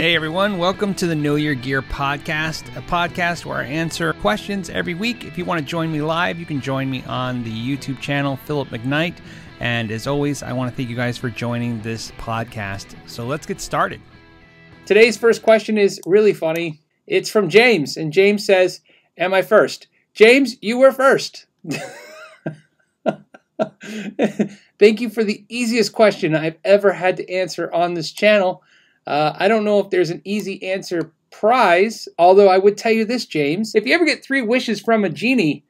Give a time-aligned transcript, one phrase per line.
[0.00, 4.70] Hey everyone, welcome to the Know Your Gear podcast, a podcast where I answer questions
[4.70, 5.26] every week.
[5.26, 8.36] If you want to join me live, you can join me on the YouTube channel,
[8.36, 9.16] Philip McKnight.
[9.60, 12.96] And as always, I want to thank you guys for joining this podcast.
[13.04, 14.00] So let's get started.
[14.86, 16.80] Today's first question is really funny.
[17.06, 18.80] It's from James, and James says,
[19.18, 19.86] Am I first?
[20.14, 21.44] James, you were first.
[24.78, 28.62] Thank you for the easiest question I've ever had to answer on this channel.
[29.10, 33.04] Uh, I don't know if there's an easy answer prize, although I would tell you
[33.04, 33.74] this, James.
[33.74, 35.64] If you ever get three wishes from a genie,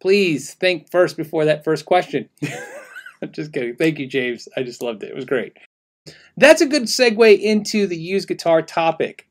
[0.00, 2.28] please think first before that first question.
[3.22, 3.76] I'm just kidding.
[3.76, 4.48] Thank you, James.
[4.56, 5.10] I just loved it.
[5.10, 5.56] It was great.
[6.36, 9.28] That's a good segue into the used guitar topic.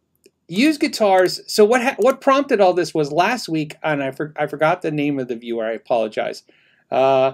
[0.48, 1.42] Used guitars.
[1.52, 4.82] So what ha- what prompted all this was last week, and I, for- I forgot
[4.82, 5.66] the name of the viewer.
[5.66, 6.44] I apologize.
[6.90, 7.34] Uh,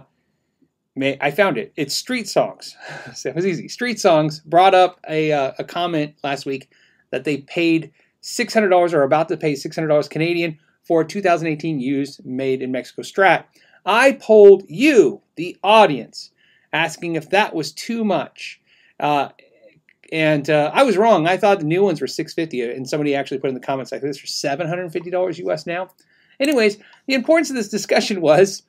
[0.95, 1.73] May, I found it.
[1.76, 2.76] It's Street Songs.
[3.13, 3.67] so it was easy.
[3.67, 6.72] Street Songs brought up a, uh, a comment last week
[7.12, 7.91] that they paid
[8.23, 13.45] $600 or about to pay $600 Canadian for a 2018 used made in Mexico Strat.
[13.86, 16.31] I polled you, the audience,
[16.73, 18.62] asking if that was too much.
[19.00, 19.30] Uh,
[20.12, 21.28] and uh, I was wrong.
[21.28, 24.02] I thought the new ones were 650 and somebody actually put in the comments like
[24.02, 25.91] this for $750 US now.
[26.39, 28.64] Anyways, the importance of this discussion was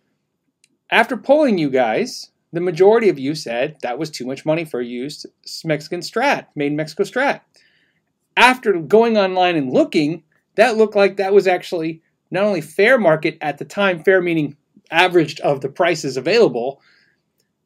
[0.90, 4.80] after polling you guys, the majority of you said that was too much money for
[4.80, 5.26] a used
[5.64, 7.40] Mexican Strat, made in Mexico Strat.
[8.36, 10.22] After going online and looking,
[10.54, 14.56] that looked like that was actually not only fair market at the time, fair meaning
[14.90, 16.80] averaged of the prices available,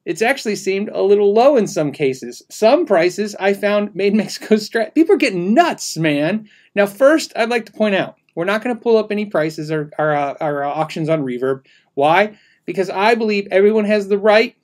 [0.05, 2.43] it's actually seemed a little low in some cases.
[2.51, 4.95] Some prices I found made Mexico Strat.
[4.95, 6.49] People are getting nuts, man.
[6.75, 9.71] Now, first, I'd like to point out we're not going to pull up any prices
[9.71, 11.67] or, or, uh, or auctions on Reverb.
[11.95, 12.39] Why?
[12.65, 14.57] Because I believe everyone has the right,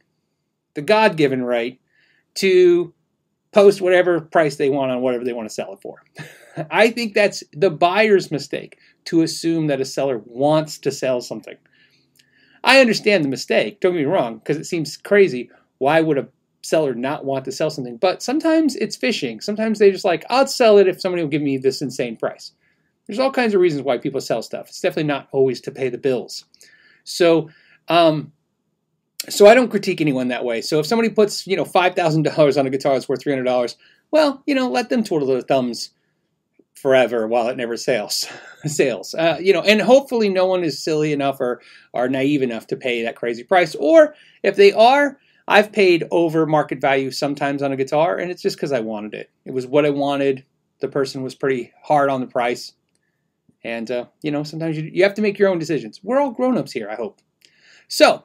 [0.75, 1.81] the God given right,
[2.37, 2.93] to
[3.53, 6.03] post whatever price they want on whatever they want to sell it for.
[6.71, 11.57] I think that's the buyer's mistake to assume that a seller wants to sell something.
[12.65, 15.51] I understand the mistake, don't get me wrong, because it seems crazy.
[15.79, 16.29] Why would a
[16.63, 17.97] seller not want to sell something?
[17.97, 19.41] But sometimes it's fishing.
[19.41, 22.53] Sometimes they're just like, I'll sell it if somebody will give me this insane price.
[23.07, 24.69] There's all kinds of reasons why people sell stuff.
[24.69, 26.45] It's definitely not always to pay the bills.
[27.05, 27.51] So
[27.89, 28.33] um,
[29.29, 30.61] so I don't critique anyone that way.
[30.61, 33.33] So if somebody puts, you know, five thousand dollars on a guitar that's worth three
[33.33, 33.77] hundred dollars,
[34.11, 35.91] well, you know, let them twiddle their thumbs
[36.75, 38.27] forever while it never sales.
[38.67, 41.61] sales, uh, you know, and hopefully no one is silly enough or
[41.95, 43.75] are naive enough to pay that crazy price.
[43.75, 45.19] Or if they are,
[45.49, 49.15] I've paid over market value sometimes on a guitar, and it's just because I wanted
[49.15, 49.31] it.
[49.45, 50.45] It was what I wanted.
[50.81, 52.73] The person was pretty hard on the price,
[53.65, 56.01] and uh, you know, sometimes you, you have to make your own decisions.
[56.03, 57.21] We're all grown-ups here, I hope.
[57.89, 58.25] So,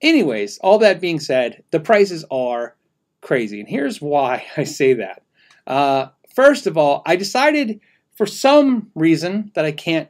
[0.00, 2.76] anyways, all that being said, the prices are
[3.20, 3.60] crazy.
[3.60, 5.22] And here's why I say that.
[5.66, 7.80] Uh, first of all, I decided
[8.16, 10.08] for some reason that I can't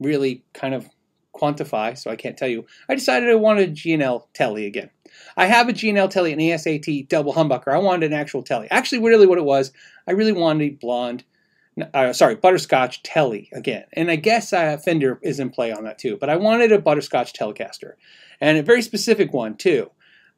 [0.00, 0.88] really kind of
[1.34, 4.90] quantify, so I can't tell you, I decided I wanted a G&L Telly again.
[5.36, 7.72] I have a G&L Telly, an ASAT double humbucker.
[7.72, 8.68] I wanted an actual Telly.
[8.70, 9.72] Actually, really what it was,
[10.06, 11.24] I really wanted a blonde
[11.94, 13.84] uh, sorry, butterscotch telly again.
[13.92, 16.16] And I guess uh, Fender is in play on that too.
[16.16, 17.94] But I wanted a butterscotch Telecaster,
[18.40, 19.90] and a very specific one too.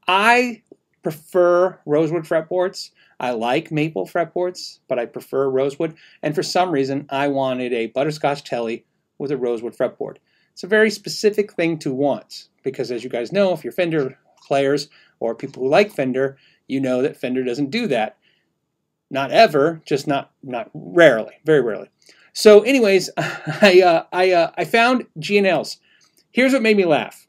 [0.06, 0.62] I
[1.03, 2.91] prefer rosewood fretboards.
[3.20, 5.94] I like maple fretboards, but I prefer rosewood.
[6.22, 8.84] And for some reason, I wanted a butterscotch telly
[9.19, 10.16] with a rosewood fretboard.
[10.53, 14.19] It's a very specific thing to want because, as you guys know, if you're Fender
[14.47, 14.88] players
[15.20, 16.36] or people who like Fender,
[16.66, 18.16] you know that Fender doesn't do that.
[19.12, 21.91] Not ever, just not not rarely, very rarely.
[22.33, 25.77] So, anyways, I uh, I uh, I found G&Ls.
[26.31, 27.28] Here's what made me laugh,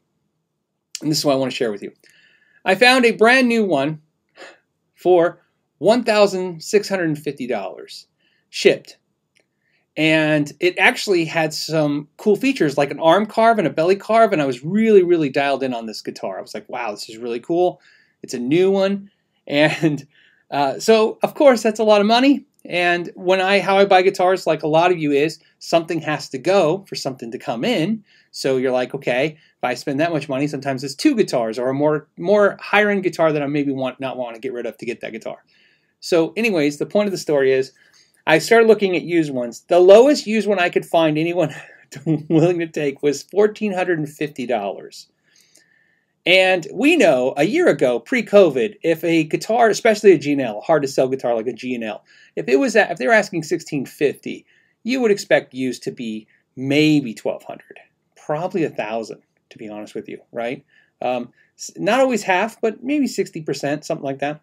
[1.02, 1.92] and this is what I want to share with you.
[2.64, 4.00] I found a brand new one
[4.94, 5.42] for
[5.76, 8.06] one thousand six hundred and fifty dollars,
[8.48, 8.96] shipped,
[9.94, 14.32] and it actually had some cool features like an arm carve and a belly carve,
[14.32, 16.38] and I was really really dialed in on this guitar.
[16.38, 17.82] I was like, wow, this is really cool.
[18.22, 19.10] It's a new one,
[19.46, 20.06] and
[20.50, 22.46] uh, so of course that's a lot of money.
[22.66, 26.28] And when I how I buy guitars, like a lot of you is, something has
[26.30, 28.04] to go for something to come in.
[28.30, 31.68] So you're like, okay, if I spend that much money, sometimes it's two guitars or
[31.68, 34.66] a more more higher end guitar that I maybe want not want to get rid
[34.66, 35.44] of to get that guitar.
[36.00, 37.72] So, anyways, the point of the story is,
[38.26, 39.64] I started looking at used ones.
[39.68, 41.54] The lowest used one I could find anyone
[42.28, 45.08] willing to take was fourteen hundred and fifty dollars.
[46.26, 50.88] And we know a year ago, pre-COVID, if a guitar, especially a G&L, hard to
[50.88, 52.02] sell guitar like a G&L,
[52.36, 54.46] if it was at, if they were asking 1650,
[54.84, 56.26] you would expect used to be
[56.56, 57.60] maybe 1200,
[58.16, 60.64] probably a thousand, to be honest with you, right?
[61.02, 61.30] Um,
[61.76, 64.40] not always half, but maybe 60%, something like that.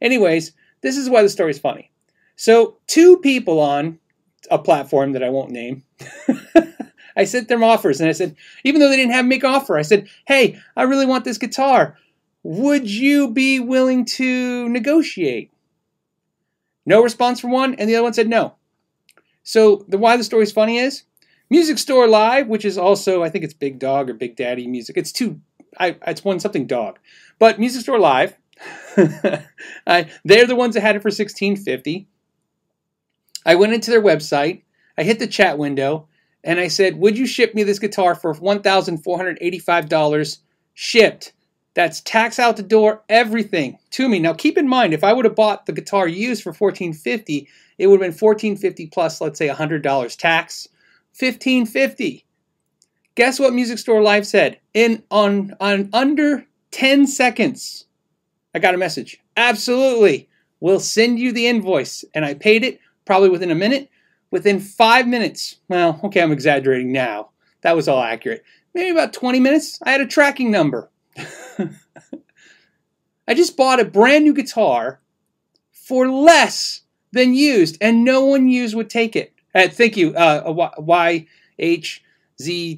[0.00, 0.52] Anyways,
[0.82, 1.90] this is why the story is funny.
[2.36, 3.98] So, two people on
[4.50, 5.84] a platform that I won't name,
[7.16, 9.82] I sent them offers and I said, even though they didn't have make offer, I
[9.82, 11.96] said, hey, I really want this guitar.
[12.42, 15.50] Would you be willing to negotiate?
[16.86, 18.54] No response from one, and the other one said no.
[19.42, 21.04] So the why the story's funny is
[21.48, 24.96] Music Store Live, which is also I think it's Big Dog or Big Daddy Music.
[24.96, 25.40] It's two,
[25.78, 26.98] I it's one something dog,
[27.38, 28.36] but Music Store Live.
[29.86, 32.06] I, they're the ones that had it for sixteen fifty.
[33.46, 34.62] I went into their website.
[34.96, 36.08] I hit the chat window
[36.44, 39.88] and I said, "Would you ship me this guitar for one thousand four hundred eighty-five
[39.88, 40.40] dollars
[40.74, 41.32] shipped?"
[41.74, 44.20] That's tax out the door, everything to me.
[44.20, 47.48] Now keep in mind, if I would have bought the guitar used for 1,450,
[47.78, 50.68] it would have been 1,450 plus, let's say, hundred dollars tax,
[51.18, 52.24] 1,550.
[53.16, 54.58] Guess what Music Store Live said?
[54.72, 57.86] In on on under ten seconds,
[58.54, 59.20] I got a message.
[59.36, 60.28] Absolutely,
[60.60, 63.88] we'll send you the invoice, and I paid it probably within a minute.
[64.30, 67.30] Within five minutes, well, okay, I'm exaggerating now.
[67.62, 68.44] That was all accurate.
[68.74, 70.90] Maybe about 20 minutes, I had a tracking number.
[73.26, 75.00] I just bought a brand new guitar
[75.72, 76.82] for less
[77.12, 79.32] than used, and no one used would take it.
[79.54, 82.00] Uh, thank you, uh, YHZ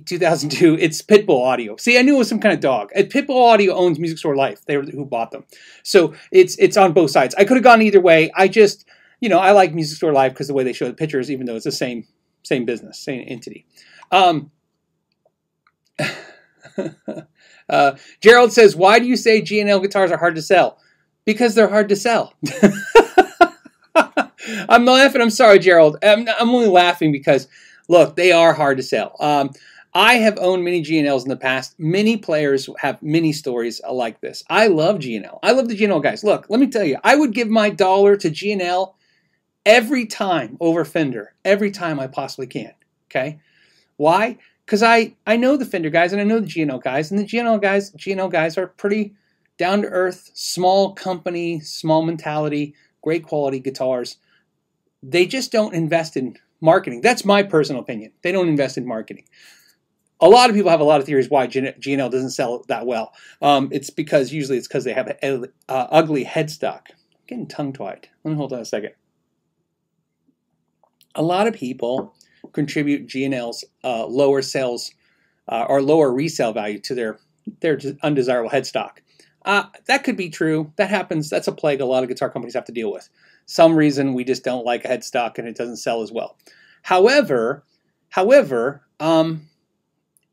[0.06, 0.76] 2002.
[0.78, 1.76] It's Pitbull Audio.
[1.76, 2.90] See, I knew it was some kind of dog.
[2.94, 4.60] Pitbull Audio owns Music Store Live.
[4.66, 5.44] They were who bought them,
[5.82, 7.34] so it's it's on both sides.
[7.36, 8.30] I could have gone either way.
[8.36, 8.86] I just
[9.20, 11.46] you know, I like Music Store Live because the way they show the pictures, even
[11.46, 12.06] though it's the same
[12.42, 13.66] same business, same entity.
[14.10, 14.50] Um,
[17.68, 20.78] uh, Gerald says, "Why do you say G&L guitars are hard to sell?
[21.24, 22.34] Because they're hard to sell."
[24.68, 25.22] I'm laughing.
[25.22, 25.96] I'm sorry, Gerald.
[26.02, 27.48] I'm, I'm, only laughing because,
[27.88, 29.16] look, they are hard to sell.
[29.18, 29.50] Um,
[29.94, 31.74] I have owned many G&Ls in the past.
[31.78, 34.44] Many players have many stories like this.
[34.50, 35.40] I love G&L.
[35.42, 36.22] I love the G&L guys.
[36.22, 38.94] Look, let me tell you, I would give my dollar to G&L
[39.66, 42.72] every time over Fender, every time I possibly can.
[43.10, 43.40] Okay,
[43.96, 44.38] why?
[44.64, 47.24] Because I I know the Fender guys and I know the G&L guys, and the
[47.24, 49.14] G&L guys G&L guys are pretty
[49.58, 54.16] down to earth, small company, small mentality, great quality guitars.
[55.02, 57.00] They just don't invest in marketing.
[57.00, 58.12] That's my personal opinion.
[58.22, 59.24] They don't invest in marketing.
[60.20, 63.12] A lot of people have a lot of theories why G&L doesn't sell that well.
[63.42, 66.88] Um, it's because usually it's because they have an uh, ugly headstock.
[66.88, 68.08] I'm getting tongue tied.
[68.24, 68.92] Let me hold on a second
[71.16, 72.14] a lot of people
[72.52, 74.92] contribute G&L's uh, lower sales
[75.48, 77.18] uh, or lower resale value to their
[77.60, 78.98] their undesirable headstock.
[79.44, 80.72] Uh, that could be true.
[80.76, 81.30] That happens.
[81.30, 83.08] That's a plague a lot of guitar companies have to deal with.
[83.46, 86.36] Some reason we just don't like a headstock and it doesn't sell as well.
[86.82, 87.64] However,
[88.08, 89.48] however, um,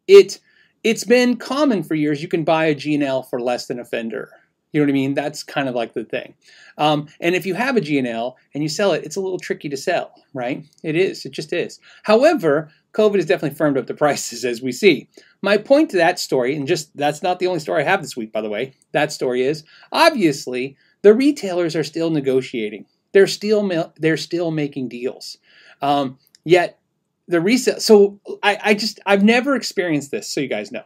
[0.07, 0.39] it
[0.83, 2.21] it's been common for years.
[2.21, 4.29] You can buy a G&L for less than a Fender.
[4.73, 5.13] You know what I mean?
[5.13, 6.33] That's kind of like the thing.
[6.79, 9.69] Um, and if you have a G&L and you sell it, it's a little tricky
[9.69, 10.65] to sell, right?
[10.81, 11.25] It is.
[11.25, 11.79] It just is.
[12.01, 15.07] However, COVID has definitely firmed up the prices as we see.
[15.43, 18.17] My point to that story, and just that's not the only story I have this
[18.17, 18.73] week, by the way.
[18.93, 22.85] That story is obviously the retailers are still negotiating.
[23.11, 25.37] They're still they're still making deals.
[25.81, 26.79] Um, yet
[27.27, 27.79] the resale.
[27.79, 30.27] So I, I just I've never experienced this.
[30.27, 30.83] So you guys know.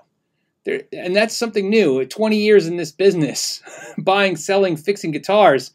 [0.68, 2.06] There, and that's something new.
[2.06, 3.62] 20 years in this business,
[3.98, 5.72] buying, selling, fixing guitars,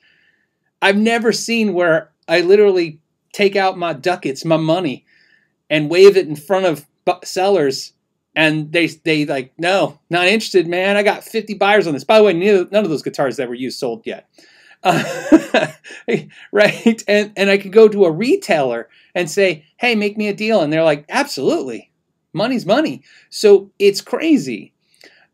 [0.82, 3.00] I've never seen where I literally
[3.32, 5.06] take out my ducats, my money,
[5.70, 6.86] and wave it in front of
[7.24, 7.94] sellers,
[8.36, 10.98] and they they like, no, not interested, man.
[10.98, 12.04] I got 50 buyers on this.
[12.04, 14.28] By the way, none of those guitars that were used sold yet.
[14.82, 15.72] Uh,
[16.52, 17.02] right?
[17.08, 20.60] And and I could go to a retailer and say, "Hey, make me a deal,"
[20.60, 21.90] and they're like, "Absolutely,
[22.34, 24.72] money's money." So it's crazy.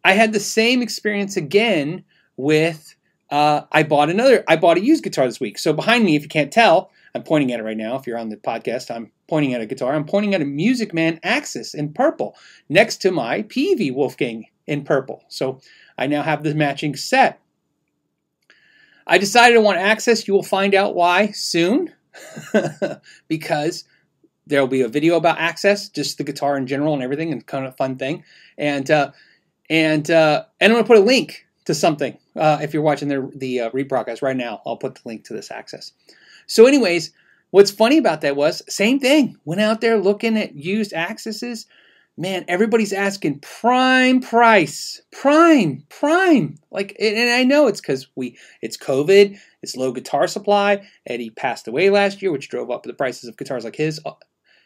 [0.05, 2.05] I had the same experience again
[2.37, 2.95] with
[3.31, 5.59] uh, I bought another I bought a used guitar this week.
[5.59, 7.97] So behind me, if you can't tell, I'm pointing at it right now.
[7.97, 9.95] If you're on the podcast, I'm pointing at a guitar.
[9.95, 12.37] I'm pointing at a Music Man Axis in purple
[12.69, 15.25] next to my Peavey Wolfgang in purple.
[15.29, 15.61] So
[15.97, 17.41] I now have the matching set.
[19.07, 20.29] I decided I want Axis.
[20.29, 21.93] You will find out why soon
[23.29, 23.85] because
[24.47, 27.47] there will be a video about Axis, just the guitar in general and everything, and
[27.47, 28.25] kind of a fun thing.
[28.57, 29.13] And uh,
[29.71, 33.09] and uh, and I'm going to put a link to something uh, if you're watching
[33.09, 34.63] the the uh, rebroadcast right now.
[34.67, 35.93] I'll put the link to this Axis.
[36.47, 37.13] So, anyways,
[37.51, 39.37] what's funny about that was same thing.
[39.45, 41.67] Went out there looking at used accesses.
[42.17, 46.59] Man, everybody's asking prime price, prime, prime.
[46.73, 50.85] Like, and I know it's because we it's COVID, it's low guitar supply.
[51.07, 54.01] Eddie passed away last year, which drove up the prices of guitars like his.
[54.05, 54.15] Uh,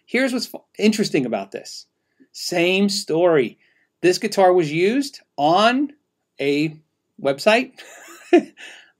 [0.07, 1.87] here's what's interesting about this.
[2.31, 3.59] Same story
[4.03, 5.93] this guitar was used on
[6.41, 6.77] a
[7.21, 7.73] website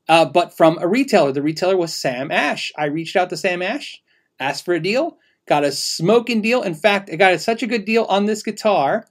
[0.09, 1.33] uh, but from a retailer.
[1.33, 2.73] The retailer was Sam Ash.
[2.77, 4.01] I reached out to Sam Ash,
[4.41, 6.63] asked for a deal, got a smoking deal.
[6.63, 9.07] In fact, I got such a good deal on this guitar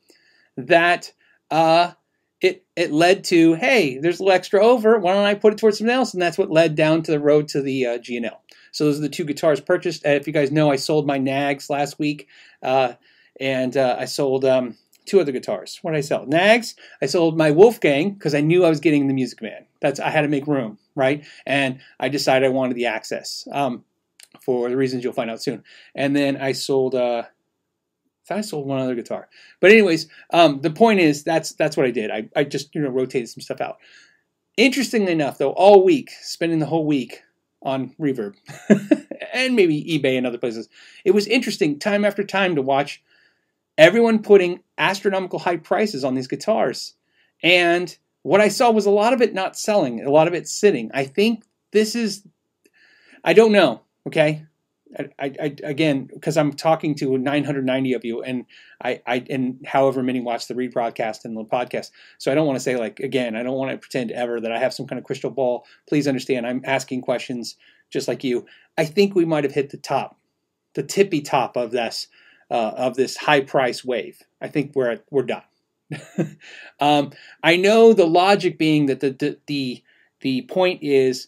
[0.57, 1.11] that
[1.49, 1.91] uh,
[2.39, 4.97] it it led to hey, there's a little extra over.
[4.97, 6.13] Why don't I put it towards something else?
[6.13, 8.41] And that's what led down to the road to the uh, G&L.
[8.71, 10.05] So those are the two guitars purchased.
[10.05, 12.27] Uh, if you guys know, I sold my Nags last week,
[12.63, 12.93] uh,
[13.39, 15.79] and uh, I sold um, two other guitars.
[15.81, 16.25] What did I sell?
[16.25, 16.75] Nags.
[17.01, 19.65] I sold my Wolfgang because I knew I was getting the Music Man.
[19.81, 21.25] That's I had to make room, right?
[21.45, 23.83] And I decided I wanted the Axis um,
[24.41, 25.63] for the reasons you'll find out soon.
[25.95, 26.95] And then I sold.
[26.95, 27.23] Uh,
[28.29, 29.27] I sold one other guitar,
[29.59, 32.11] but anyways, um, the point is that's that's what I did.
[32.11, 33.77] I, I just you know rotated some stuff out.
[34.55, 37.23] Interestingly enough, though, all week, spending the whole week
[37.63, 38.35] on Reverb
[39.33, 40.69] and maybe eBay and other places,
[41.03, 43.03] it was interesting time after time to watch
[43.77, 46.95] everyone putting astronomical high prices on these guitars.
[47.43, 50.47] And what I saw was a lot of it not selling, a lot of it
[50.47, 50.91] sitting.
[50.93, 52.25] I think this is,
[53.23, 54.45] I don't know, okay?
[54.97, 58.45] I, I, again, because I'm talking to 990 of you, and
[58.83, 61.91] I, I, and however many watch the rebroadcast and the podcast.
[62.17, 64.51] So I don't want to say like again, I don't want to pretend ever that
[64.51, 65.65] I have some kind of crystal ball.
[65.87, 67.55] Please understand, I'm asking questions
[67.89, 68.45] just like you.
[68.77, 70.17] I think we might have hit the top,
[70.73, 72.07] the tippy top of this
[72.51, 74.21] uh, of this high price wave.
[74.41, 75.43] I think we're we're done.
[76.79, 79.83] um, I know the logic being that the the the,
[80.19, 81.27] the point is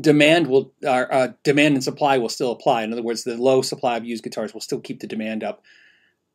[0.00, 2.82] demand will uh, uh, demand and supply will still apply.
[2.82, 5.62] In other words, the low supply of used guitars will still keep the demand up.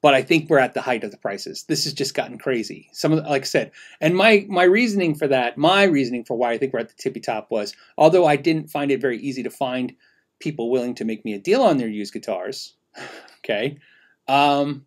[0.02, 1.64] But I think we're at the height of the prices.
[1.68, 2.90] This has just gotten crazy.
[2.92, 6.38] Some of the, like I said, and my my reasoning for that, my reasoning for
[6.38, 9.20] why I think we're at the tippy top was, although I didn't find it very
[9.20, 9.94] easy to find
[10.40, 12.74] people willing to make me a deal on their used guitars,
[13.44, 13.78] Okay.
[14.28, 14.86] Um,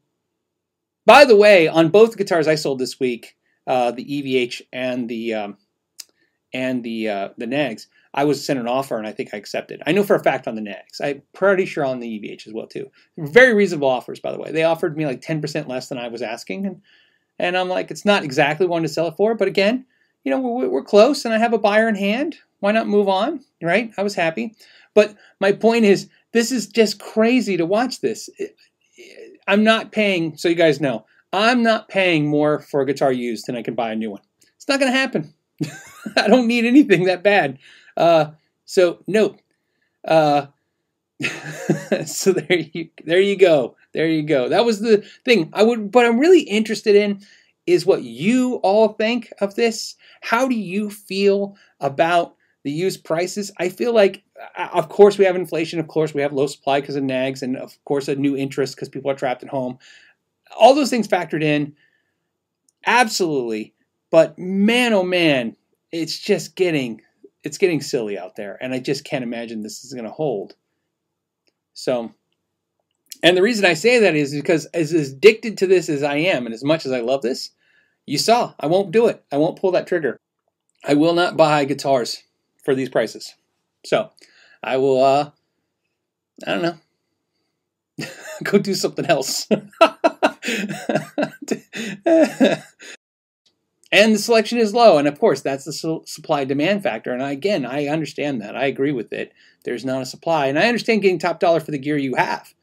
[1.07, 5.35] by the way, on both guitars I sold this week, uh, the EVH and the
[5.35, 5.57] um,
[6.53, 9.83] and the uh, the Nags, I was sent an offer and I think I accepted.
[9.87, 11.01] I know for a fact on the Nags.
[11.01, 12.91] I'm pretty sure on the EVH as well too.
[13.19, 14.53] Very reasonable offers, by the way.
[14.53, 16.81] They offered me like 10% less than I was asking, and
[17.39, 19.87] and I'm like, it's not exactly one to sell it for, but again,
[20.23, 22.37] you know, we're, we're close, and I have a buyer in hand.
[22.61, 23.41] Why not move on?
[23.61, 23.93] Right?
[23.99, 24.55] I was happy,
[24.95, 28.29] but my point is, this is just crazy to watch this.
[29.47, 33.47] I'm not paying, so you guys know, I'm not paying more for a guitar used
[33.47, 34.21] than I can buy a new one.
[34.57, 35.33] It's not going to happen.
[36.17, 37.59] I don't need anything that bad.
[37.97, 38.33] Uh,
[38.65, 39.37] so no.
[40.07, 40.47] Uh,
[42.05, 43.77] so there you there you go.
[43.93, 44.49] There you go.
[44.49, 45.51] That was the thing.
[45.53, 47.21] I would, but I'm really interested in
[47.67, 49.95] is what you all think of this.
[50.21, 53.53] How do you feel about the used prices?
[53.59, 54.25] I feel like
[54.73, 55.79] of course we have inflation.
[55.79, 58.75] Of course we have low supply because of nags and of course a new interest
[58.75, 59.79] because people are trapped at home.
[60.59, 61.75] All those things factored in.
[62.87, 63.75] Absolutely.
[64.11, 65.57] But man oh man
[65.91, 67.01] it's just getting
[67.43, 70.55] it's getting silly out there and i just can't imagine this is going to hold.
[71.73, 72.13] So
[73.23, 76.47] and the reason i say that is because as addicted to this as i am
[76.47, 77.51] and as much as i love this
[78.07, 79.25] you saw i won't do it.
[79.33, 80.19] I won't pull that trigger.
[80.85, 82.23] I will not buy guitars
[82.65, 83.35] for these prices.
[83.85, 84.11] So
[84.65, 85.31] I will, uh,
[86.47, 88.07] I don't know,
[88.43, 89.47] go do something else.
[89.51, 89.61] and
[94.15, 94.97] the selection is low.
[94.97, 97.13] And of course, that's the su- supply demand factor.
[97.13, 98.57] And I, again, I understand that.
[98.57, 99.33] I agree with it.
[99.65, 100.47] There's not a supply.
[100.47, 102.55] And I understand getting top dollar for the gear you have.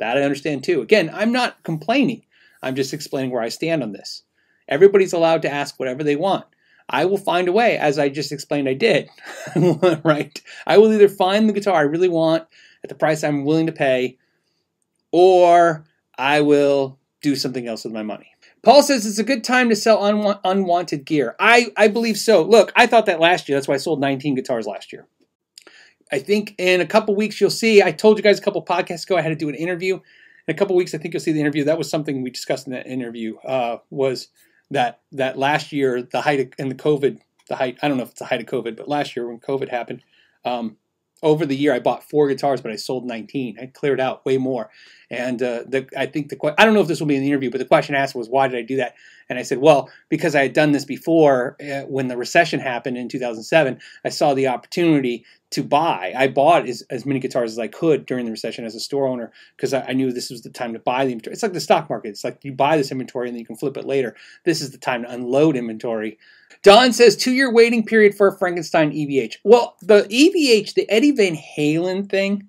[0.00, 0.82] That I understand too.
[0.82, 2.24] Again, I'm not complaining.
[2.62, 4.24] I'm just explaining where I stand on this.
[4.68, 6.46] Everybody's allowed to ask whatever they want.
[6.88, 9.08] I will find a way, as I just explained I did.
[10.04, 10.40] right?
[10.66, 12.44] I will either find the guitar I really want
[12.82, 14.18] at the price I'm willing to pay,
[15.10, 15.84] or
[16.18, 18.26] I will do something else with my money.
[18.62, 21.36] Paul says it's a good time to sell unwa- unwanted gear.
[21.38, 22.42] I, I believe so.
[22.42, 23.56] Look, I thought that last year.
[23.56, 25.06] That's why I sold 19 guitars last year.
[26.10, 27.82] I think in a couple weeks you'll see.
[27.82, 30.00] I told you guys a couple podcasts ago I had to do an interview.
[30.46, 31.64] In a couple weeks, I think you'll see the interview.
[31.64, 33.36] That was something we discussed in that interview.
[33.38, 34.28] Uh, was
[34.70, 37.78] that that last year, the height of, and the COVID, the height.
[37.82, 40.02] I don't know if it's the height of COVID, but last year when COVID happened,
[40.44, 40.76] um,
[41.22, 43.58] over the year I bought four guitars, but I sold 19.
[43.60, 44.70] I cleared out way more.
[45.10, 47.28] And uh, the, I think the I don't know if this will be in the
[47.28, 48.94] interview, but the question asked was why did I do that?
[49.28, 52.98] And I said, well, because I had done this before uh, when the recession happened
[52.98, 53.78] in 2007.
[54.04, 56.12] I saw the opportunity to buy.
[56.16, 59.06] I bought as, as many guitars as I could during the recession as a store
[59.06, 61.32] owner because I, I, knew this was the time to buy the inventory.
[61.32, 62.08] It's like the stock market.
[62.08, 64.16] It's like you buy this inventory and then you can flip it later.
[64.44, 66.18] This is the time to unload inventory.
[66.64, 69.34] Don says two year waiting period for a Frankenstein EVH.
[69.44, 72.48] Well, the EVH, the Eddie Van Halen thing,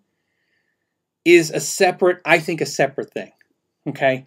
[1.25, 3.32] is a separate, I think, a separate thing.
[3.88, 4.25] Okay.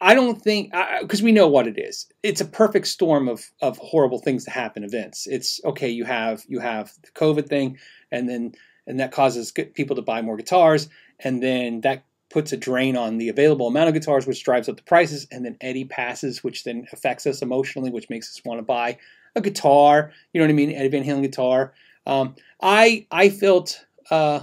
[0.00, 2.06] I don't think because we know what it is.
[2.22, 4.84] It's a perfect storm of of horrible things to happen.
[4.84, 5.26] Events.
[5.26, 5.88] It's okay.
[5.88, 7.78] You have you have the COVID thing,
[8.10, 8.52] and then
[8.86, 10.88] and that causes people to buy more guitars,
[11.20, 14.76] and then that puts a drain on the available amount of guitars, which drives up
[14.76, 18.58] the prices, and then Eddie passes, which then affects us emotionally, which makes us want
[18.58, 18.96] to buy
[19.36, 20.12] a guitar.
[20.32, 20.72] You know what I mean?
[20.72, 21.74] Eddie Van Halen guitar.
[22.06, 24.40] Um, I I felt, uh,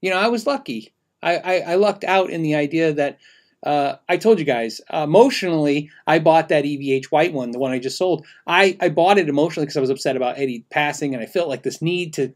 [0.00, 0.92] you know, I was lucky.
[1.22, 3.18] I, I, I lucked out in the idea that
[3.64, 7.78] uh, I told you guys emotionally, I bought that EVH white one, the one I
[7.78, 8.24] just sold.
[8.46, 11.48] I, I bought it emotionally because I was upset about Eddie passing, and I felt
[11.48, 12.32] like this need to,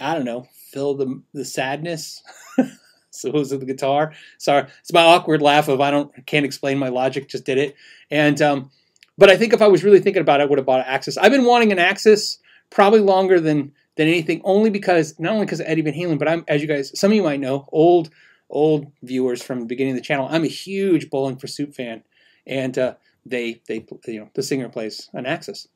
[0.00, 2.22] I don't know, fill the the sadness.
[3.10, 4.14] so it was the guitar.
[4.38, 7.28] Sorry, it's my awkward laugh of I don't can't explain my logic.
[7.28, 7.76] Just did it,
[8.10, 8.70] and um,
[9.18, 10.86] but I think if I was really thinking about it, I would have bought an
[10.86, 11.18] Axis.
[11.18, 12.38] I've been wanting an Axis
[12.70, 16.28] probably longer than than anything, only because not only because of Eddie Van Halen, but
[16.28, 18.08] I'm as you guys, some of you might know, old
[18.48, 22.02] old viewers from the beginning of the channel, I'm a huge Bowling for Soup fan,
[22.46, 25.68] and uh, they they you know the singer plays an Axis.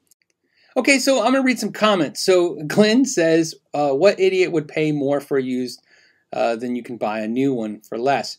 [0.77, 2.23] Okay, so I'm gonna read some comments.
[2.25, 5.83] So Glenn says, uh, "What idiot would pay more for a used
[6.33, 8.39] uh, than you can buy a new one for less?"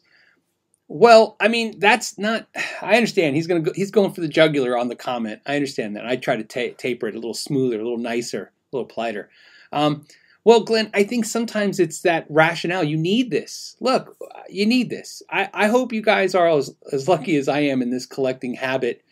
[0.88, 2.48] Well, I mean that's not.
[2.82, 5.42] I understand he's gonna go, he's going for the jugular on the comment.
[5.46, 6.06] I understand that.
[6.06, 9.30] I try to ta- taper it a little smoother, a little nicer, a little politer.
[9.74, 10.06] Um,
[10.44, 12.84] well, Glenn, I think sometimes it's that rationale.
[12.84, 13.76] You need this.
[13.80, 14.18] Look,
[14.50, 15.22] you need this.
[15.30, 18.56] I, I hope you guys are as, as lucky as I am in this collecting
[18.56, 19.04] habit.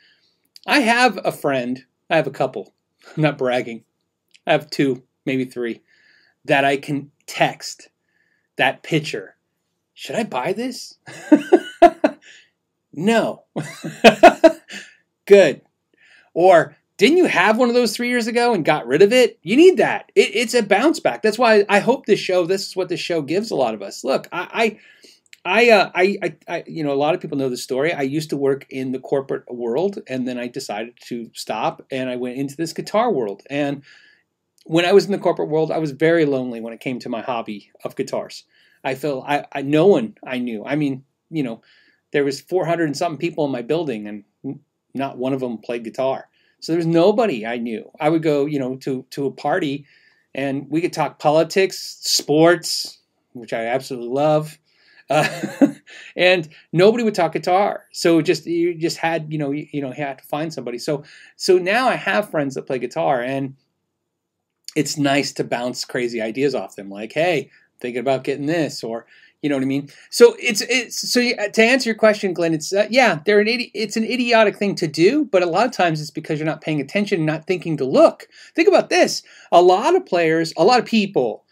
[0.66, 2.74] I have a friend, I have a couple,
[3.16, 3.84] I'm not bragging.
[4.46, 5.82] I have two, maybe three,
[6.46, 7.90] that I can text
[8.58, 9.36] that picture.
[9.94, 10.98] Should I buy this?
[12.94, 13.44] no.
[15.26, 15.62] Good.
[16.34, 19.40] Or didn't you have one of those three years ago and got rid of it?
[19.42, 20.12] You need that.
[20.16, 21.22] It, it's a bounce back.
[21.22, 22.46] That's why I hope this show.
[22.46, 24.04] This is what this show gives a lot of us.
[24.04, 24.78] Look, I,
[25.46, 27.94] I, I, uh, I, I, you know, a lot of people know the story.
[27.94, 32.10] I used to work in the corporate world, and then I decided to stop, and
[32.10, 33.44] I went into this guitar world.
[33.50, 33.82] And
[34.66, 37.10] when I was in the corporate world, I was very lonely when it came to
[37.10, 38.44] my hobby of guitars.
[38.84, 40.66] I felt I, I no one I knew.
[40.66, 41.62] I mean, you know,
[42.12, 44.60] there was 400 and something people in my building, and
[44.94, 46.29] not one of them played guitar.
[46.60, 47.90] So there's nobody I knew.
[48.00, 49.86] I would go, you know, to to a party,
[50.36, 53.00] and we could talk politics, sports,
[53.34, 54.58] which I absolutely love,
[55.10, 55.28] uh,
[56.16, 57.86] and nobody would talk guitar.
[57.92, 60.78] So just you just had, you know, you, you know, had to find somebody.
[60.78, 61.04] So
[61.36, 63.56] so now I have friends that play guitar, and
[64.76, 67.50] it's nice to bounce crazy ideas off them, like, hey,
[67.82, 69.06] thinking about getting this, or
[69.42, 69.90] you know what I mean?
[70.10, 72.54] So it's it's so to answer your question, Glenn.
[72.54, 75.66] It's uh, yeah, they're an idi- it's an idiotic thing to do, but a lot
[75.66, 78.28] of times it's because you're not paying attention, not thinking to look.
[78.54, 81.46] Think about this: a lot of players, a lot of people,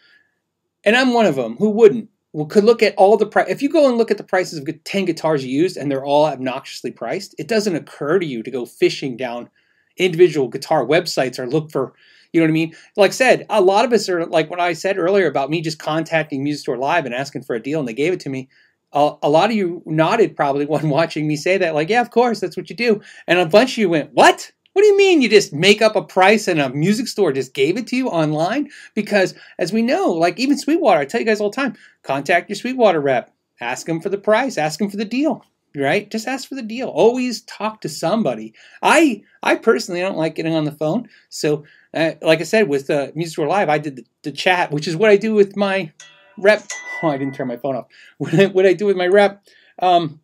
[0.84, 2.10] and I'm one of them who wouldn't.
[2.50, 3.48] Could look at all the price.
[3.48, 6.26] If you go and look at the prices of ten guitars used, and they're all
[6.26, 9.48] obnoxiously priced, it doesn't occur to you to go fishing down
[9.96, 11.94] individual guitar websites or look for
[12.32, 12.74] you know what I mean?
[12.96, 15.60] Like I said, a lot of us are like what I said earlier about me
[15.60, 18.28] just contacting Music Store Live and asking for a deal, and they gave it to
[18.28, 18.48] me.
[18.92, 22.10] A, a lot of you nodded probably when watching me say that, like, yeah, of
[22.10, 23.00] course, that's what you do.
[23.26, 24.52] And a bunch of you went, what?
[24.74, 27.52] What do you mean you just make up a price and a music store just
[27.52, 28.68] gave it to you online?
[28.94, 32.48] Because as we know, like even Sweetwater, I tell you guys all the time, contact
[32.48, 35.44] your Sweetwater rep, ask them for the price, ask them for the deal
[35.78, 40.34] right just ask for the deal always talk to somebody i i personally don't like
[40.34, 41.64] getting on the phone so
[41.94, 44.86] uh, like I said, with uh, Music Store Live, I did the, the, chat, which
[44.86, 45.92] is what I do with my
[46.36, 46.62] rep.
[47.00, 47.86] Oh, I didn't turn my phone off.
[48.18, 49.40] What I, what I do with my rep,
[49.78, 50.20] um,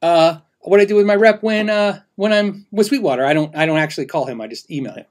[0.00, 3.26] uh, what I do with my rep when uh, when I'm with Sweetwater.
[3.26, 4.40] I don't I don't actually call him.
[4.40, 5.04] I just email him.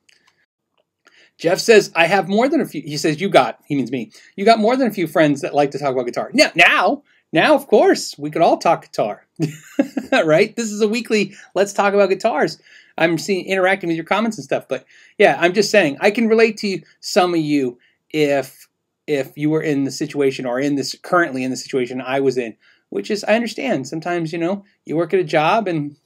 [1.38, 2.82] Jeff says I have more than a few.
[2.82, 3.60] He says you got.
[3.68, 4.12] He means me.
[4.36, 6.32] You got more than a few friends that like to talk about guitar.
[6.34, 7.04] Now, now,
[7.36, 9.28] now, of course, we could all talk guitar,
[10.24, 10.56] right?
[10.56, 11.36] This is a weekly.
[11.54, 12.62] Let's talk about guitars.
[12.98, 14.70] I'm seeing interacting with your comments and stuff.
[14.70, 14.86] But
[15.18, 17.78] yeah, I'm just saying I can relate to some of you
[18.10, 18.70] if
[19.06, 22.38] if you were in the situation or in this currently in the situation I was
[22.38, 22.56] in,
[22.88, 23.86] which is I understand.
[23.86, 25.98] Sometimes you know you work at a job and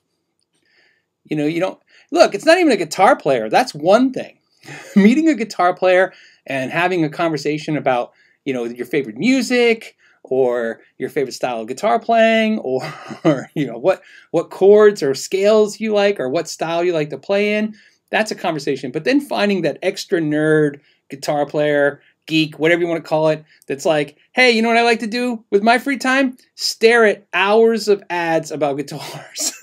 [1.26, 2.34] you know you don't look.
[2.34, 3.52] It's not even a guitar player.
[3.52, 4.40] That's one thing.
[4.96, 6.12] Meeting a guitar player
[6.48, 8.14] and having a conversation about
[8.46, 12.82] you know your favorite music or your favorite style of guitar playing or,
[13.24, 14.02] or, you know what
[14.32, 17.76] what chords or scales you like or what style you like to play in
[18.10, 18.92] that's a conversation.
[18.92, 20.80] But then finding that extra nerd
[21.10, 24.78] guitar player geek whatever you want to call it that's like hey you know what
[24.78, 26.38] i like to do with my free time?
[26.56, 29.54] Stare at hours of ads about guitars.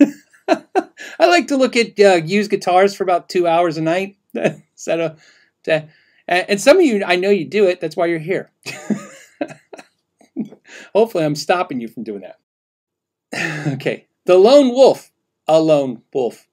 [1.19, 4.17] I like to look at uh, used guitars for about two hours a night.
[4.33, 5.21] Instead of
[6.27, 8.51] and some of you i know you do it that's why you're here
[10.97, 12.39] Hopefully, I'm stopping you from doing that.
[13.73, 14.07] okay.
[14.25, 15.11] The lone wolf.
[15.47, 16.47] A lone wolf.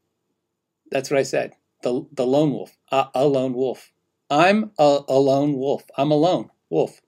[0.90, 1.54] That's what I said.
[1.82, 2.76] The, the lone wolf.
[2.92, 3.90] A, a lone wolf.
[4.28, 5.84] I'm a, a lone wolf.
[5.96, 7.00] I'm a lone wolf.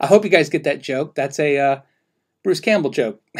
[0.00, 1.14] I hope you guys get that joke.
[1.14, 1.80] That's a uh,
[2.42, 3.20] Bruce Campbell joke.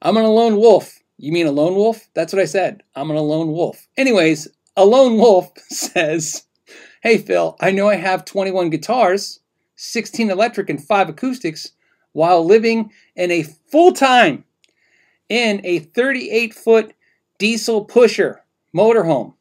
[0.00, 0.96] I'm an alone wolf.
[1.18, 2.08] You mean a lone wolf?
[2.14, 2.84] That's what I said.
[2.94, 3.88] I'm an alone wolf.
[3.96, 6.44] Anyways, a lone wolf says,
[7.02, 9.40] Hey Phil, I know I have 21 guitars,
[9.76, 11.72] 16 electric and 5 acoustics,
[12.12, 14.44] while living in a full time
[15.28, 16.94] in a 38 foot
[17.38, 18.42] diesel pusher
[18.74, 19.34] motorhome.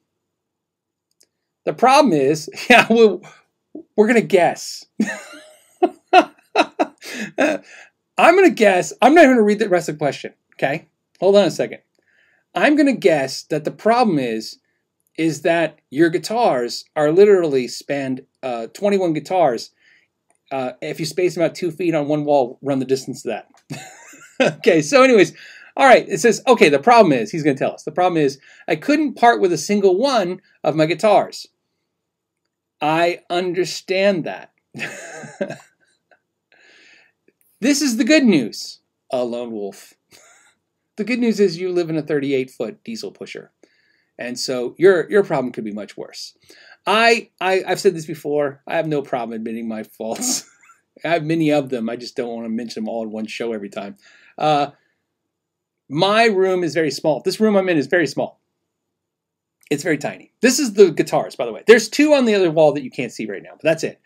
[1.66, 3.20] The problem is, yeah, we're,
[3.96, 4.86] we're going to guess.
[8.18, 10.88] I'm going to guess, I'm not going to read the rest of the question, okay?
[11.20, 11.80] Hold on a second.
[12.54, 14.60] I'm going to guess that the problem is
[15.18, 19.72] is that your guitars are literally spanned uh, 21 guitars.
[20.52, 23.30] Uh, if you space them out two feet on one wall, run the distance to
[23.30, 23.48] that.
[24.58, 25.34] okay, so anyways,
[25.78, 28.22] all right, it says, okay, the problem is, he's going to tell us, the problem
[28.22, 31.48] is I couldn't part with a single one of my guitars.
[32.82, 34.52] I understand that.
[37.60, 38.80] this is the good news,
[39.12, 39.94] a lone wolf.
[40.98, 43.52] The good news is you live in a 38 foot diesel pusher.
[44.18, 46.38] And so your your problem could be much worse.
[46.88, 48.62] I, I I've said this before.
[48.68, 50.48] I have no problem admitting my faults.
[51.04, 51.90] I have many of them.
[51.90, 53.98] I just don't want to mention them all in one show every time.
[54.38, 54.68] Uh,
[55.90, 57.22] my room is very small.
[57.22, 58.40] This room I'm in is very small.
[59.70, 60.32] It's very tiny.
[60.42, 61.64] This is the guitars, by the way.
[61.66, 64.00] There's two on the other wall that you can't see right now, but that's it.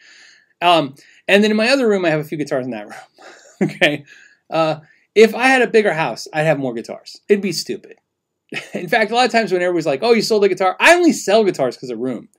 [0.62, 0.96] Um,
[1.28, 3.00] and then in my other room, I have a few guitars in that room.
[3.63, 4.06] okay.
[4.50, 4.80] Uh,
[5.15, 7.22] if I had a bigger house, I'd have more guitars.
[7.28, 7.98] It'd be stupid.
[8.74, 10.96] In fact, a lot of times when everybody's like, "Oh, you sold a guitar," I
[10.96, 12.30] only sell guitars because of room.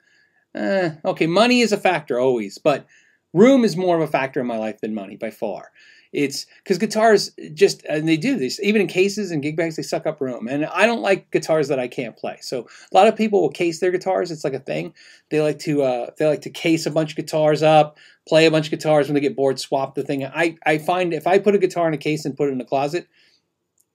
[0.55, 2.87] Eh, okay, money is a factor always, but
[3.33, 5.71] room is more of a factor in my life than money by far.
[6.13, 9.83] It's because guitars just and they do this even in cases and gig bags they
[9.83, 12.39] suck up room, and I don't like guitars that I can't play.
[12.41, 14.33] So a lot of people will case their guitars.
[14.33, 14.93] It's like a thing.
[15.31, 18.51] They like to uh, they like to case a bunch of guitars up, play a
[18.51, 20.25] bunch of guitars when they get bored, swap the thing.
[20.25, 22.61] I I find if I put a guitar in a case and put it in
[22.61, 23.07] a closet,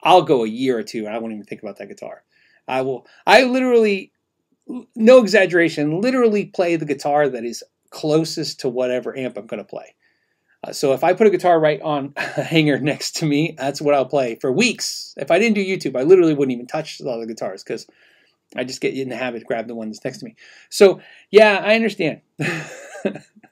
[0.02, 2.24] I'll go a year or two and I won't even think about that guitar.
[2.68, 3.06] I will.
[3.28, 4.12] I literally,
[4.96, 9.70] no exaggeration, literally play the guitar that is closest to whatever amp I'm going to
[9.70, 9.96] play.
[10.64, 13.82] Uh, so if I put a guitar right on a hanger next to me, that's
[13.82, 15.14] what I'll play for weeks.
[15.18, 17.88] If I didn't do YouTube, I literally wouldn't even touch all the guitars because
[18.56, 20.36] I just get in the habit to grab the one that's next to me.
[20.70, 21.02] So
[21.32, 22.22] yeah, I understand.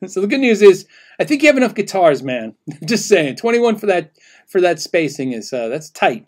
[0.07, 0.87] so the good news is,
[1.19, 2.55] I think you have enough guitars, man.
[2.85, 4.11] just saying, 21 for that
[4.47, 6.27] for that spacing is uh, that's tight.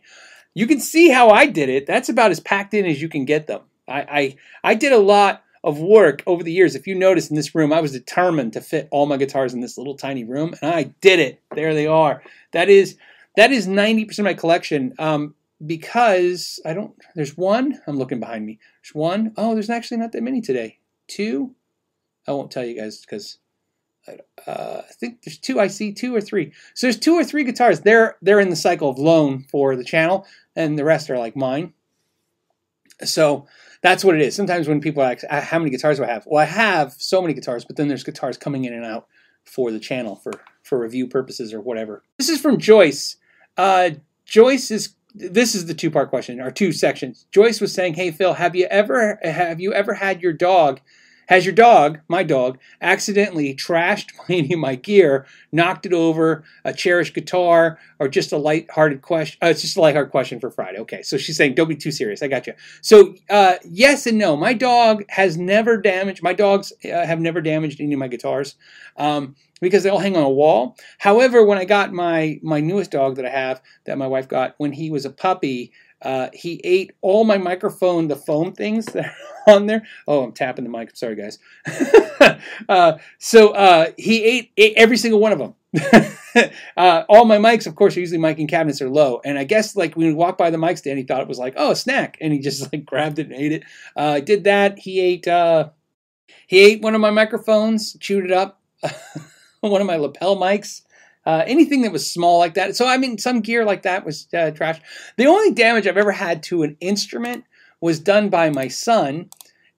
[0.53, 1.85] You can see how I did it.
[1.85, 3.61] That's about as packed in as you can get them.
[3.87, 6.75] I, I I did a lot of work over the years.
[6.75, 9.61] If you notice in this room, I was determined to fit all my guitars in
[9.61, 11.41] this little tiny room, and I did it.
[11.55, 12.21] There they are.
[12.53, 12.97] That is
[13.35, 14.93] that is 90% of my collection.
[14.99, 18.59] Um, because I don't, there's one, I'm looking behind me.
[18.83, 20.79] There's one, oh, there's actually not that many today.
[21.07, 21.55] Two,
[22.27, 23.37] I won't tell you guys because
[24.47, 25.59] uh, I think there's two.
[25.59, 26.51] I see two or three.
[26.73, 27.81] So there's two or three guitars.
[27.81, 31.35] They're they're in the cycle of loan for the channel, and the rest are like
[31.35, 31.73] mine.
[33.03, 33.47] So
[33.85, 34.35] that's what it is.
[34.35, 36.25] Sometimes when people ask, uh, how many guitars do I have?
[36.25, 39.05] Well, I have so many guitars, but then there's guitars coming in and out
[39.43, 40.31] for the channel for,
[40.63, 42.01] for review purposes or whatever.
[42.17, 43.17] This is from Joyce.
[43.55, 43.91] Uh,
[44.25, 47.27] Joyce is, this is the two part question, or two sections.
[47.29, 50.81] Joyce was saying, hey, Phil, have you ever, have you ever had your dog
[51.27, 56.73] has your dog, my dog, accidentally trashed any of my gear, knocked it over, a
[56.73, 59.37] cherished guitar, or just a light-hearted question?
[59.41, 60.79] Uh, it's just a light-hearted question for Friday.
[60.79, 62.21] Okay, so she's saying, don't be too serious.
[62.21, 62.53] I got you.
[62.81, 64.35] So uh, yes and no.
[64.35, 66.23] My dog has never damaged.
[66.23, 68.55] My dogs uh, have never damaged any of my guitars.
[68.97, 70.75] Um, because they all hang on a wall.
[70.97, 74.55] However, when I got my my newest dog that I have, that my wife got
[74.57, 75.71] when he was a puppy,
[76.05, 79.05] uh, he ate all my microphone, the foam things that
[79.47, 79.85] are on there.
[80.07, 80.95] Oh, I'm tapping the mic.
[80.95, 81.39] Sorry, guys.
[82.69, 85.55] uh, so uh, he ate, ate, every single one of them.
[86.75, 89.21] Uh, all my mics, of course, are usually mic and cabinets are low.
[89.23, 91.39] And I guess like when we walked by the mic stand, he thought it was
[91.39, 92.17] like, oh, a snack.
[92.19, 93.63] And he just like grabbed it and ate it.
[93.95, 94.77] Uh, did that.
[94.77, 95.69] He ate, uh,
[96.45, 98.59] he ate one of my microphones, chewed it up.
[99.61, 100.81] one of my lapel mics.
[101.25, 102.75] Uh, anything that was small like that.
[102.75, 104.79] So, I mean, some gear like that was uh, trash.
[105.17, 107.45] The only damage I've ever had to an instrument
[107.81, 109.29] was done by my son.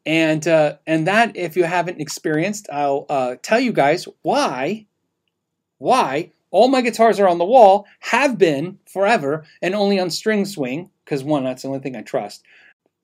[0.05, 4.87] And, uh, and that, if you haven't experienced, I'll uh, tell you guys why,
[5.77, 10.45] why all my guitars are on the wall, have been forever, and only on string
[10.45, 12.43] swing, because one, that's the only thing I trust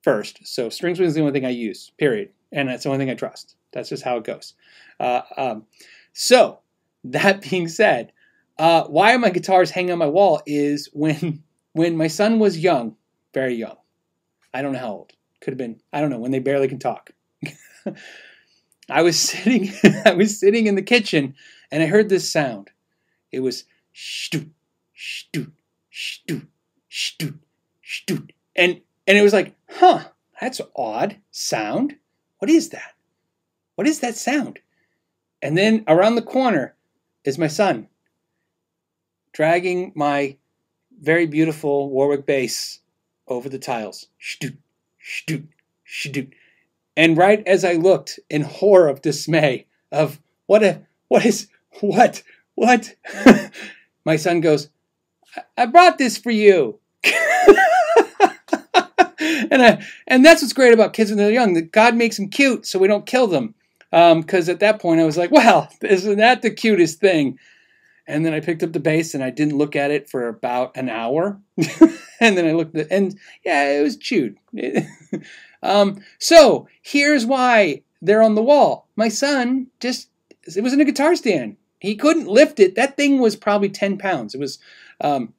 [0.02, 0.46] first.
[0.46, 2.30] So string swing is the only thing I use, period.
[2.52, 3.56] And that's the only thing I trust.
[3.72, 4.54] That's just how it goes.
[5.00, 5.66] Uh, um,
[6.12, 6.60] so,
[7.04, 8.12] that being said,
[8.58, 12.96] uh, why my guitars hanging on my wall is when when my son was young,
[13.32, 13.76] very young.
[14.52, 15.12] I don't know how old.
[15.40, 17.10] Could have been, I don't know, when they barely can talk.
[18.88, 19.72] I was sitting
[20.04, 21.34] I was sitting in the kitchen
[21.70, 22.70] and I heard this sound.
[23.32, 23.64] It was
[23.94, 24.50] shtoot,
[24.96, 25.50] shtoot,
[25.92, 26.46] shtoot,
[26.90, 27.38] shtoot,
[27.84, 28.30] shtoot.
[28.56, 30.04] And and it was like, huh,
[30.40, 31.96] that's odd sound.
[32.38, 32.94] What is that?
[33.74, 34.60] What is that sound?
[35.42, 36.74] And then around the corner
[37.24, 37.88] is my son
[39.34, 40.36] dragging my
[41.02, 42.80] very beautiful Warwick bass
[43.28, 44.06] over the tiles.
[44.18, 44.56] Shtoot,
[45.04, 45.46] shtoot,
[45.86, 46.32] shtoot.
[46.96, 51.48] And right as I looked in horror of dismay of what a what is
[51.80, 52.22] what
[52.54, 52.94] what
[54.04, 54.68] my son goes,
[55.58, 56.78] I brought this for you.
[59.18, 62.28] and I, and that's what's great about kids when they're young that God makes them
[62.28, 63.54] cute so we don't kill them.
[63.90, 67.38] Because um, at that point I was like, well, isn't that the cutest thing?
[68.06, 70.76] And then I picked up the bass and I didn't look at it for about
[70.76, 71.40] an hour.
[72.20, 74.36] and then I looked at and yeah, it was chewed.
[75.62, 78.88] um, so here's why they're on the wall.
[78.96, 80.08] My son just,
[80.44, 81.56] it was in a guitar stand.
[81.80, 82.74] He couldn't lift it.
[82.74, 84.34] That thing was probably 10 pounds.
[84.34, 84.58] It was,
[85.00, 85.32] um,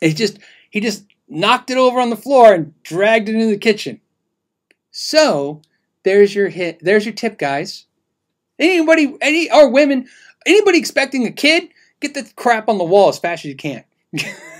[0.00, 0.38] it just,
[0.70, 4.00] he just knocked it over on the floor and dragged it into the kitchen.
[4.90, 5.62] So
[6.02, 6.80] there's your hit.
[6.82, 7.86] There's your tip, guys.
[8.58, 10.06] Anybody, any or women,
[10.46, 11.68] anybody expecting a kid,
[12.00, 13.84] get the crap on the wall as fast as you can.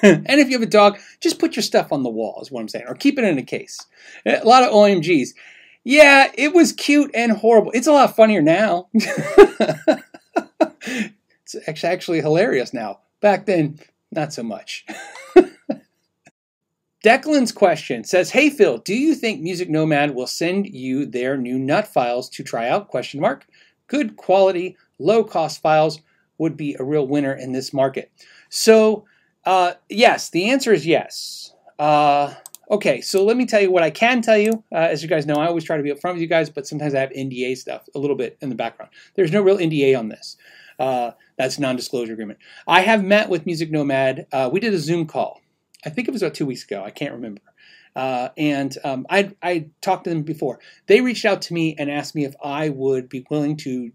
[0.03, 2.61] and if you have a dog, just put your stuff on the wall, is what
[2.61, 3.85] I'm saying, or keep it in a case.
[4.25, 5.31] A lot of OMGs.
[5.83, 7.73] Yeah, it was cute and horrible.
[7.73, 8.89] It's a lot funnier now.
[10.85, 13.01] it's actually hilarious now.
[13.21, 13.79] Back then,
[14.13, 14.85] not so much.
[17.05, 21.59] Declan's question says, "Hey Phil, do you think Music Nomad will send you their new
[21.59, 23.47] nut files to try out?" Question mark.
[23.91, 26.01] Good quality, low cost files
[26.39, 28.13] would be a real winner in this market.
[28.49, 29.05] So,
[29.45, 31.53] uh, yes, the answer is yes.
[31.77, 32.33] Uh,
[32.71, 34.63] okay, so let me tell you what I can tell you.
[34.73, 36.69] Uh, as you guys know, I always try to be upfront with you guys, but
[36.69, 38.93] sometimes I have NDA stuff a little bit in the background.
[39.17, 40.37] There's no real NDA on this.
[40.79, 42.39] Uh, that's non-disclosure agreement.
[42.69, 44.27] I have met with Music Nomad.
[44.33, 45.41] Uh, we did a Zoom call
[45.85, 46.83] I think it was about two weeks ago.
[46.85, 47.41] I can't remember.
[47.97, 50.61] Uh, and um, I I talked to them before.
[50.87, 53.91] They reached out to me and asked me if I would be willing to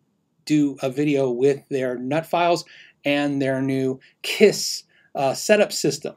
[0.45, 2.65] do a video with their nut files
[3.03, 4.83] and their new KISS
[5.15, 6.15] uh, setup system.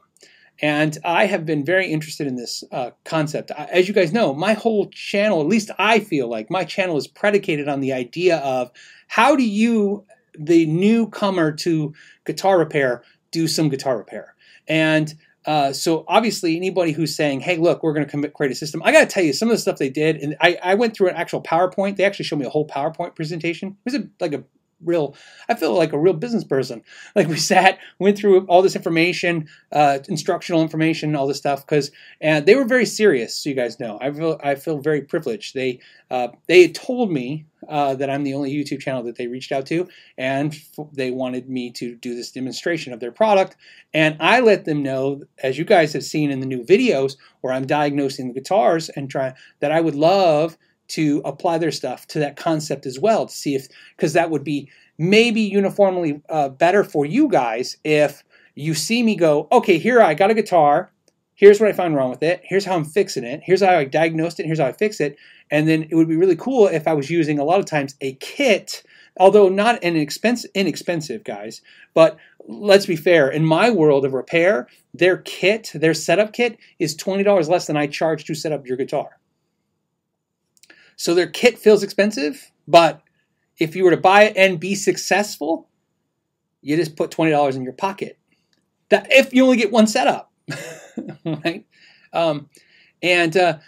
[0.61, 3.51] And I have been very interested in this uh, concept.
[3.51, 7.07] As you guys know, my whole channel, at least I feel like my channel is
[7.07, 8.71] predicated on the idea of
[9.07, 10.05] how do you,
[10.37, 11.93] the newcomer to
[12.25, 14.35] guitar repair, do some guitar repair.
[14.67, 15.13] And
[15.49, 18.91] uh, so obviously, anybody who's saying, "Hey, look, we're going to create a system," I
[18.91, 21.09] got to tell you, some of the stuff they did, and I, I, went through
[21.09, 21.95] an actual PowerPoint.
[21.95, 23.69] They actually showed me a whole PowerPoint presentation.
[23.69, 24.43] It was a, like a
[24.83, 25.15] real
[25.49, 26.81] i feel like a real business person.
[27.15, 31.91] Like we sat went through all this information uh, instructional information all this stuff because
[32.21, 33.97] and they were very serious so you guys know.
[34.01, 35.53] I feel i feel very privileged.
[35.53, 35.79] They
[36.11, 39.65] uh, they told me uh, that i'm the only youtube channel that they reached out
[39.65, 39.87] to
[40.17, 43.57] and f- they wanted me to do this demonstration of their product
[43.93, 47.53] and i let them know as you guys have seen in the new videos where
[47.53, 50.57] i'm diagnosing the guitars and try that i would love
[50.89, 54.43] to apply their stuff to that concept as well to see if because that would
[54.43, 58.23] be maybe uniformly uh, better for you guys if
[58.55, 60.91] you see me go okay here i got a guitar.
[61.35, 62.41] Here's what i found wrong with it.
[62.43, 63.41] Here's how i'm fixing it.
[63.43, 64.45] Here's how i diagnosed it.
[64.45, 65.17] Here's how i fix it.
[65.51, 67.95] And then it would be really cool if i was using a lot of times
[68.01, 68.83] a kit
[69.19, 71.61] although not an expensive inexpensive guys
[71.93, 76.97] but let's be fair in my world of repair their kit their setup kit is
[76.97, 79.19] $20 less than i charge to set up your guitar
[80.99, 83.01] so their kit feels expensive, but
[83.57, 85.69] if you were to buy it and be successful,
[86.61, 88.19] you just put $20 in your pocket.
[88.89, 90.29] That if you only get one setup,
[91.25, 91.65] right?
[92.11, 92.49] Um,
[93.01, 93.59] and uh,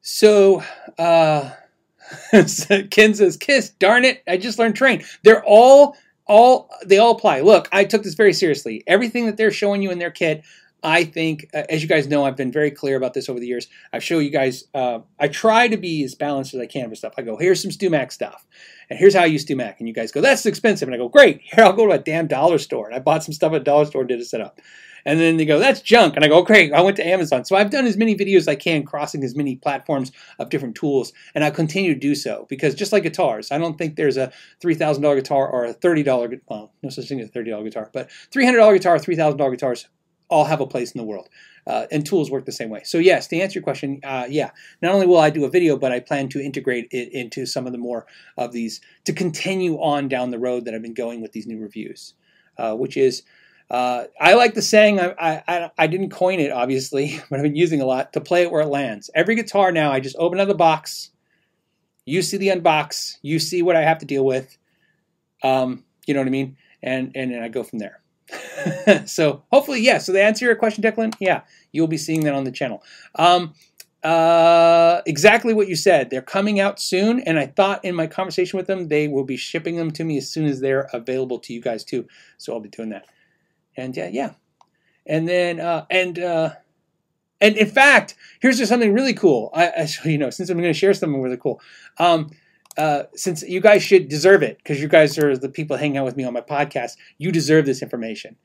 [0.00, 0.64] so
[0.98, 1.52] uh,
[2.90, 4.24] Ken says, "Kiss, darn it!
[4.26, 7.42] I just learned train." They're all all they all apply.
[7.42, 8.82] Look, I took this very seriously.
[8.88, 10.42] Everything that they're showing you in their kit,
[10.84, 13.46] I think, uh, as you guys know, I've been very clear about this over the
[13.46, 13.68] years.
[13.94, 16.98] I show you guys, uh, I try to be as balanced as I can with
[16.98, 17.14] stuff.
[17.16, 18.46] I go, here's some StewMac stuff,
[18.90, 19.76] and here's how I use StewMac.
[19.78, 20.86] And you guys go, that's expensive.
[20.86, 22.86] And I go, great, here, I'll go to a damn dollar store.
[22.86, 24.60] And I bought some stuff at a dollar store and did a setup.
[25.06, 26.16] And then they go, that's junk.
[26.16, 27.46] And I go, great, I went to Amazon.
[27.46, 30.74] So I've done as many videos as I can, crossing as many platforms of different
[30.74, 31.12] tools.
[31.34, 34.32] And I continue to do so because just like guitars, I don't think there's a
[34.62, 38.74] $3,000 guitar or a $30, well, no such thing as a $30 guitar, but $300
[38.74, 39.88] guitar, $3,000 guitars
[40.34, 41.28] all have a place in the world.
[41.66, 42.82] Uh, and tools work the same way.
[42.84, 44.50] So yes, to answer your question, uh, yeah,
[44.82, 47.66] not only will I do a video, but I plan to integrate it into some
[47.66, 51.22] of the more of these to continue on down the road that I've been going
[51.22, 52.14] with these new reviews.
[52.58, 53.22] uh, which is
[53.70, 55.00] uh, I like the saying.
[55.00, 58.42] I, I I didn't coin it obviously, but I've been using a lot to play
[58.42, 59.10] it where it lands.
[59.14, 61.10] Every guitar now, I just open up the box.
[62.04, 63.16] You see the unbox.
[63.22, 64.58] You see what I have to deal with.
[65.42, 66.56] Um, you know what I mean?
[66.82, 68.00] And and, and I go from there.
[69.06, 69.98] so hopefully, yeah.
[69.98, 72.82] So to answer your question, Declan, yeah, you'll be seeing that on the channel.
[73.16, 73.54] Um,
[74.02, 76.10] uh, exactly what you said.
[76.10, 79.36] They're coming out soon, and I thought in my conversation with them, they will be
[79.36, 82.06] shipping them to me as soon as they're available to you guys too.
[82.36, 83.06] So I'll be doing that.
[83.76, 84.32] And yeah, yeah.
[85.06, 86.50] And then uh, and uh,
[87.40, 89.50] and in fact, here's just something really cool.
[89.54, 91.60] I, I you know, since I'm going to share something really cool.
[91.98, 92.30] Um,
[92.76, 96.04] uh, since you guys should deserve it because you guys are the people hanging out
[96.04, 98.36] with me on my podcast, you deserve this information.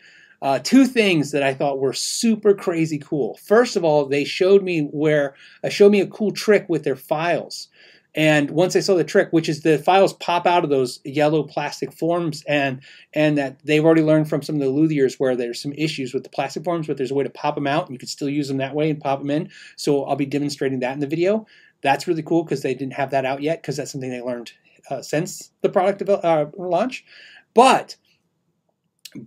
[0.41, 3.37] Uh, two things that I thought were super crazy cool.
[3.43, 6.95] First of all, they showed me where uh, showed me a cool trick with their
[6.95, 7.67] files.
[8.15, 11.43] And once I saw the trick, which is the files pop out of those yellow
[11.43, 12.81] plastic forms, and
[13.13, 16.23] and that they've already learned from some of the luthiers where there's some issues with
[16.23, 18.29] the plastic forms, but there's a way to pop them out, and you can still
[18.29, 19.49] use them that way and pop them in.
[19.75, 21.45] So I'll be demonstrating that in the video.
[21.81, 24.51] That's really cool because they didn't have that out yet because that's something they learned
[24.89, 27.05] uh, since the product uh, launch.
[27.53, 27.95] But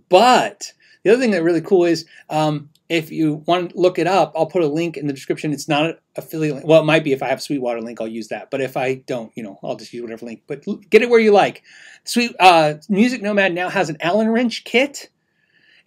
[0.09, 4.07] but the other thing that really cool is um, if you want to look it
[4.07, 5.51] up, I'll put a link in the description.
[5.51, 6.67] It's not an affiliate link.
[6.67, 8.51] Well, it might be if I have Sweetwater link, I'll use that.
[8.51, 10.43] But if I don't, you know, I'll just use whatever link.
[10.47, 11.63] But get it where you like.
[12.03, 15.09] Sweet uh, Music Nomad now has an Allen wrench kit,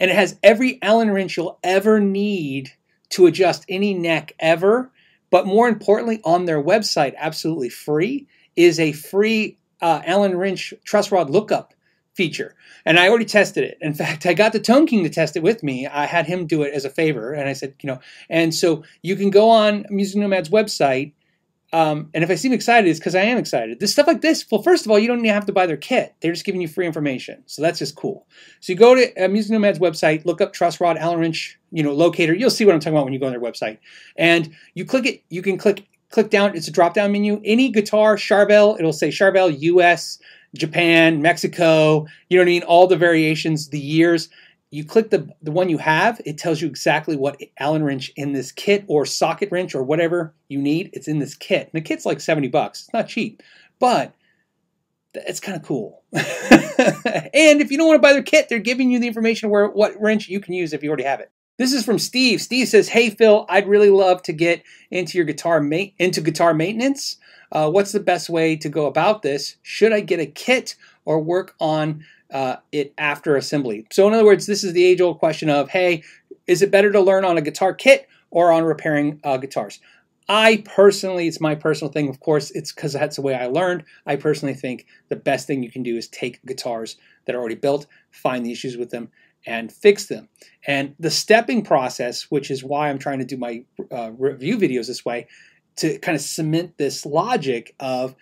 [0.00, 2.72] and it has every Allen wrench you'll ever need
[3.10, 4.90] to adjust any neck ever.
[5.30, 11.12] But more importantly, on their website, absolutely free, is a free uh, Allen wrench truss
[11.12, 11.74] rod lookup
[12.14, 12.54] feature.
[12.84, 13.78] And I already tested it.
[13.80, 15.86] In fact, I got the Tone King to test it with me.
[15.86, 17.32] I had him do it as a favor.
[17.32, 21.12] And I said, you know, and so you can go on Music Nomad's website.
[21.72, 23.80] Um, and if I seem excited, it's because I am excited.
[23.80, 25.76] This stuff like this, well, first of all, you don't even have to buy their
[25.76, 26.14] kit.
[26.20, 27.42] They're just giving you free information.
[27.46, 28.26] So that's just cool.
[28.60, 31.82] So you go to uh, Music Nomad's website, look up Truss Rod, Allen Wrench, you
[31.82, 32.34] know, locator.
[32.34, 33.78] You'll see what I'm talking about when you go on their website.
[34.16, 37.40] And you click it, you can click click down, it's a drop down menu.
[37.44, 40.20] Any guitar, Charvel, it'll say Charvel US,
[40.54, 42.62] Japan, Mexico, you know what I mean?
[42.62, 44.28] All the variations, the years.
[44.76, 48.32] You click the, the one you have, it tells you exactly what Allen wrench in
[48.32, 50.90] this kit or socket wrench or whatever you need.
[50.92, 51.70] It's in this kit.
[51.72, 52.82] And the kit's like 70 bucks.
[52.82, 53.42] It's not cheap,
[53.78, 54.14] but
[55.14, 56.02] it's kind of cool.
[56.12, 59.66] and if you don't want to buy their kit, they're giving you the information where
[59.68, 61.32] what wrench you can use if you already have it.
[61.56, 62.42] This is from Steve.
[62.42, 66.52] Steve says, "Hey Phil, I'd really love to get into your guitar ma- into guitar
[66.52, 67.16] maintenance.
[67.50, 69.56] Uh, what's the best way to go about this?
[69.62, 70.74] Should I get a kit
[71.06, 73.86] or work on uh, it after assembly?
[73.92, 76.02] So, in other words, this is the age old question of hey,
[76.46, 79.80] is it better to learn on a guitar kit or on repairing uh, guitars?
[80.28, 82.08] I personally, it's my personal thing.
[82.08, 83.84] Of course, it's because that's the way I learned.
[84.06, 87.54] I personally think the best thing you can do is take guitars that are already
[87.54, 89.10] built, find the issues with them,
[89.46, 90.28] and fix them.
[90.66, 94.88] And the stepping process, which is why I'm trying to do my uh, review videos
[94.88, 95.28] this way,
[95.76, 98.16] to kind of cement this logic of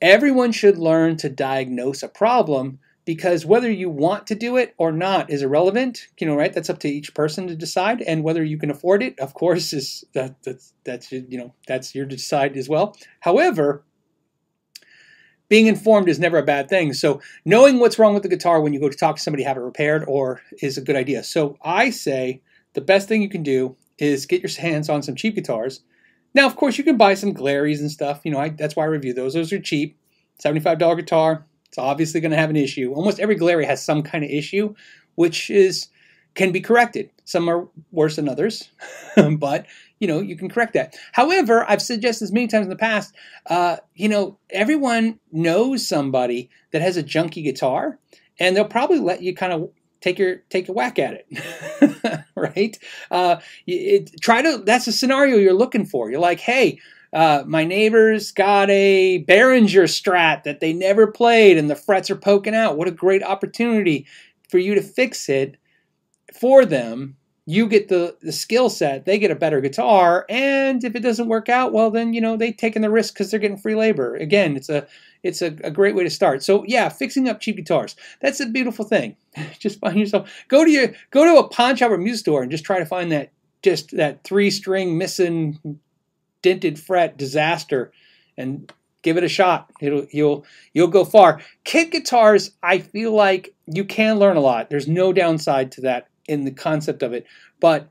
[0.00, 4.92] everyone should learn to diagnose a problem because whether you want to do it or
[4.92, 8.44] not is irrelevant you know right that's up to each person to decide and whether
[8.44, 12.56] you can afford it of course is that that's that's you know that's your decide
[12.56, 13.84] as well however
[15.48, 18.72] being informed is never a bad thing so knowing what's wrong with the guitar when
[18.72, 21.56] you go to talk to somebody have it repaired or is a good idea so
[21.62, 22.40] i say
[22.74, 25.82] the best thing you can do is get your hands on some cheap guitars
[26.34, 28.20] now, of course, you can buy some Glarrys and stuff.
[28.24, 29.34] You know, I, that's why I review those.
[29.34, 29.98] Those are cheap.
[30.44, 31.46] $75 guitar.
[31.70, 32.92] It's obviously going to have an issue.
[32.92, 34.74] Almost every Glarry has some kind of issue,
[35.14, 35.88] which is
[36.34, 37.10] can be corrected.
[37.24, 38.70] Some are worse than others,
[39.38, 39.66] but
[40.00, 40.96] you know you can correct that.
[41.12, 43.14] However, I've suggested this many times in the past.
[43.46, 48.00] Uh, you know, everyone knows somebody that has a junky guitar,
[48.40, 52.78] and they'll probably let you kind of take your take a whack at it right
[53.10, 56.80] uh, it, try to that's a scenario you're looking for you're like hey
[57.12, 62.16] uh, my neighbor's got a Behringer Strat that they never played and the frets are
[62.16, 62.76] poking out.
[62.76, 64.06] What a great opportunity
[64.48, 65.56] for you to fix it
[66.32, 67.16] for them
[67.50, 71.26] you get the, the skill set, they get a better guitar, and if it doesn't
[71.26, 74.14] work out, well then you know they taking the risk because they're getting free labor.
[74.14, 74.86] Again, it's a
[75.24, 76.44] it's a, a, great way to start.
[76.44, 77.96] So yeah, fixing up cheap guitars.
[78.20, 79.16] That's a beautiful thing.
[79.58, 82.52] just find yourself go to your go to a pawn shop or music store and
[82.52, 83.32] just try to find that
[83.62, 85.58] just that three string missing
[86.42, 87.92] dented fret disaster
[88.36, 88.72] and
[89.02, 89.70] give it a shot.
[89.80, 91.40] It'll you'll you'll go far.
[91.64, 94.70] Kit guitars, I feel like you can learn a lot.
[94.70, 97.26] There's no downside to that in the concept of it.
[97.60, 97.88] But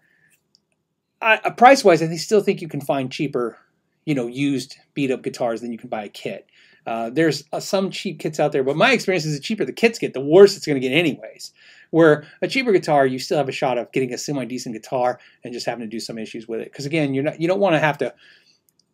[1.22, 3.58] uh, price wise, I still think you can find cheaper,
[4.06, 6.48] you know, used beat up guitars than you can buy a kit.
[6.86, 9.74] Uh, there's uh, some cheap kits out there, but my experience is the cheaper the
[9.74, 11.54] kits get, the worse it's going to get anyways.
[11.92, 15.20] Where a cheaper guitar, you still have a shot of getting a semi decent guitar
[15.44, 16.72] and just having to do some issues with it.
[16.72, 18.14] Because again, you're not you don't want to have to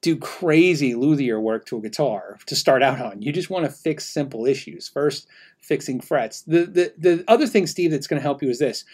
[0.01, 3.21] do crazy luthier work to a guitar to start out on.
[3.21, 4.87] You just want to fix simple issues.
[4.87, 5.27] First,
[5.59, 6.43] fixing frets.
[6.43, 8.85] The the the other thing, Steve, that's going to help you is this.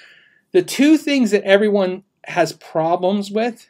[0.52, 3.70] The two things that everyone has problems with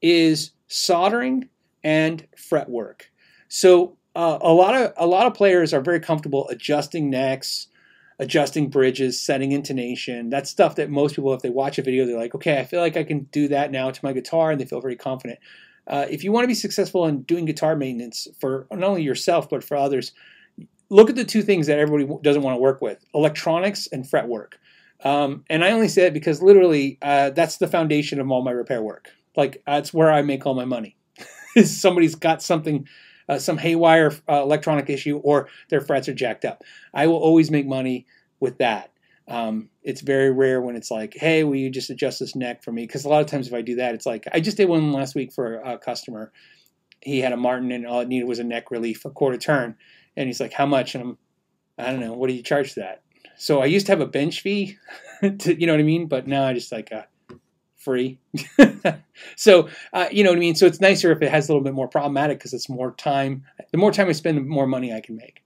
[0.00, 1.48] is soldering
[1.82, 3.10] and fret work.
[3.48, 7.68] So uh, a lot of a lot of players are very comfortable adjusting necks,
[8.18, 10.30] adjusting bridges, setting intonation.
[10.30, 12.80] That's stuff that most people, if they watch a video, they're like, okay, I feel
[12.80, 15.38] like I can do that now to my guitar, and they feel very confident.
[15.86, 19.50] Uh, if you want to be successful in doing guitar maintenance for not only yourself
[19.50, 20.12] but for others,
[20.88, 24.28] look at the two things that everybody doesn't want to work with: electronics and fret
[24.28, 24.58] work.
[25.02, 28.52] Um, and I only say it because literally uh, that's the foundation of all my
[28.52, 29.10] repair work.
[29.36, 30.96] Like that's where I make all my money.
[31.64, 32.86] Somebody's got something,
[33.28, 36.62] uh, some haywire uh, electronic issue, or their frets are jacked up.
[36.92, 38.06] I will always make money
[38.40, 38.90] with that.
[39.26, 42.72] Um, it's very rare when it's like, hey, will you just adjust this neck for
[42.72, 42.86] me?
[42.86, 44.92] Because a lot of times if I do that, it's like I just did one
[44.92, 46.32] last week for a customer.
[47.00, 49.76] He had a Martin and all it needed was a neck relief, a quarter turn,
[50.16, 50.94] and he's like, how much?
[50.94, 51.18] And I'm,
[51.78, 53.02] I don't know, what do you charge for that?
[53.36, 54.78] So I used to have a bench fee,
[55.22, 56.06] to, you know what I mean?
[56.06, 57.02] But now I just like uh,
[57.84, 58.18] free.
[59.36, 60.54] so uh, you know what I mean.
[60.54, 63.44] So it's nicer if it has a little bit more problematic because it's more time.
[63.70, 65.42] The more time I spend, the more money I can make.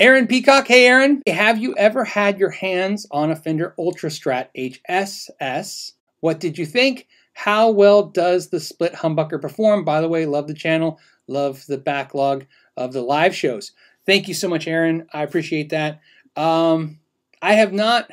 [0.00, 5.92] Aaron Peacock, hey Aaron, have you ever had your hands on a Fender Ultrastrat HSS?
[6.20, 7.08] What did you think?
[7.32, 9.84] How well does the split humbucker perform?
[9.84, 13.72] By the way, love the channel, love the backlog of the live shows.
[14.06, 15.06] Thank you so much, Aaron.
[15.12, 16.00] I appreciate that.
[16.36, 16.98] Um,
[17.42, 18.10] I have not.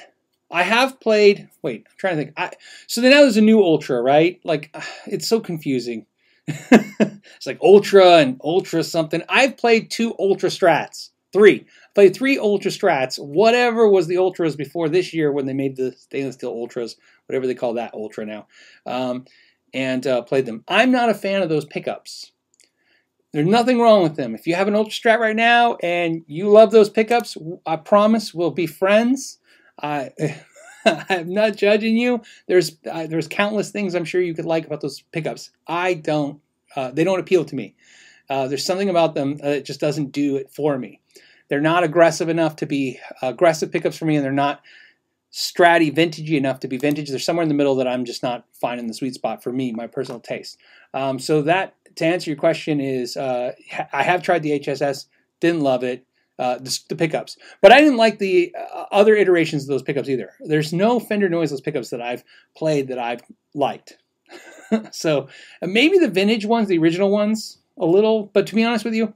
[0.52, 1.50] I have played.
[1.62, 2.34] Wait, I'm trying to think.
[2.38, 2.52] I,
[2.88, 4.40] so now there's a new Ultra, right?
[4.44, 4.76] Like,
[5.08, 6.06] it's so confusing.
[6.48, 9.24] it's like Ultra and Ultra something.
[9.28, 11.66] I've played two Ultra Strats, three.
[11.96, 13.18] played three Ultra Strats.
[13.18, 17.48] Whatever was the Ultras before this year when they made the stainless steel Ultras, whatever
[17.48, 18.48] they call that Ultra now,
[18.86, 19.26] um,
[19.74, 20.64] and uh, played them.
[20.68, 22.32] I'm not a fan of those pickups.
[23.34, 24.34] There's nothing wrong with them.
[24.34, 27.36] If you have an Ultra Strat right now and you love those pickups,
[27.66, 29.40] I promise we'll be friends.
[29.82, 30.12] I,
[30.86, 32.22] I'm not judging you.
[32.48, 35.52] There's uh, there's countless things I'm sure you could like about those pickups.
[35.68, 36.40] I don't.
[36.76, 37.76] Uh, they don't appeal to me.
[38.30, 41.00] Uh, there's something about them that just doesn't do it for me.
[41.48, 44.62] They're not aggressive enough to be aggressive pickups for me, and they're not
[45.32, 47.10] stratty vintagey enough to be vintage.
[47.10, 49.72] They're somewhere in the middle that I'm just not finding the sweet spot for me,
[49.72, 50.58] my personal taste.
[50.94, 53.54] Um, so that to answer your question is uh,
[53.94, 55.06] I have tried the HSS,
[55.40, 56.06] didn't love it.
[56.38, 60.10] Uh, the, the, pickups, but I didn't like the uh, other iterations of those pickups
[60.10, 60.32] either.
[60.42, 62.26] There's no Fender noiseless pickups that I've
[62.58, 63.22] played that I've
[63.54, 63.98] liked.
[64.92, 65.30] so
[65.62, 68.32] uh, maybe the vintage ones, the original ones, a little.
[68.34, 69.14] But to be honest with you,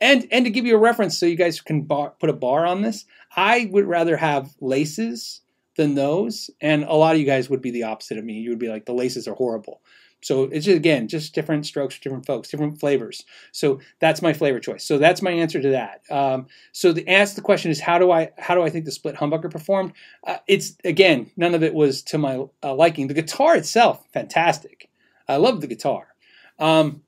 [0.00, 2.66] and and to give you a reference, so you guys can bar, put a bar
[2.66, 3.04] on this,
[3.34, 5.40] I would rather have laces
[5.76, 8.34] than those, and a lot of you guys would be the opposite of me.
[8.34, 9.80] You would be like the laces are horrible.
[10.20, 13.24] So it's just, again just different strokes for different folks, different flavors.
[13.52, 14.84] So that's my flavor choice.
[14.84, 16.02] So that's my answer to that.
[16.10, 18.84] Um, so the answer to the question is how do I how do I think
[18.84, 19.92] the split humbucker performed?
[20.26, 23.06] Uh, it's again none of it was to my uh, liking.
[23.06, 24.88] The guitar itself fantastic.
[25.28, 26.08] I love the guitar.
[26.58, 27.02] Um,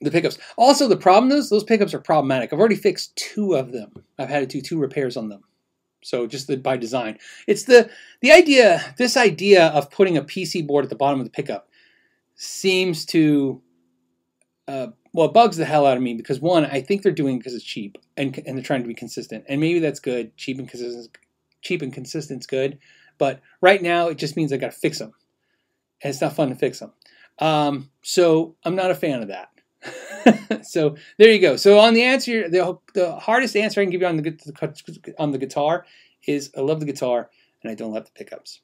[0.00, 0.38] the pickups.
[0.56, 2.52] Also, the problem is those pickups are problematic.
[2.52, 3.92] I've already fixed two of them.
[4.18, 5.44] I've had to do two repairs on them.
[6.02, 7.88] So just the, by design, it's the
[8.20, 8.94] the idea.
[8.98, 11.68] This idea of putting a PC board at the bottom of the pickup
[12.34, 13.62] seems to
[14.68, 17.36] uh, well it bugs the hell out of me because one I think they're doing
[17.36, 19.44] it because it's cheap and and they're trying to be consistent.
[19.48, 20.36] And maybe that's good.
[20.36, 21.18] Cheap and consistent
[21.62, 22.78] cheap and consistent's good.
[23.18, 25.12] But right now it just means I got to fix them
[26.02, 26.92] and it's not fun to fix them
[27.38, 29.48] um, so I'm not a fan of that.
[30.64, 31.56] So there you go.
[31.56, 35.32] So on the answer the, the hardest answer I can give you on the on
[35.32, 35.86] the guitar
[36.26, 37.30] is I love the guitar
[37.62, 38.60] and I don't love the pickups.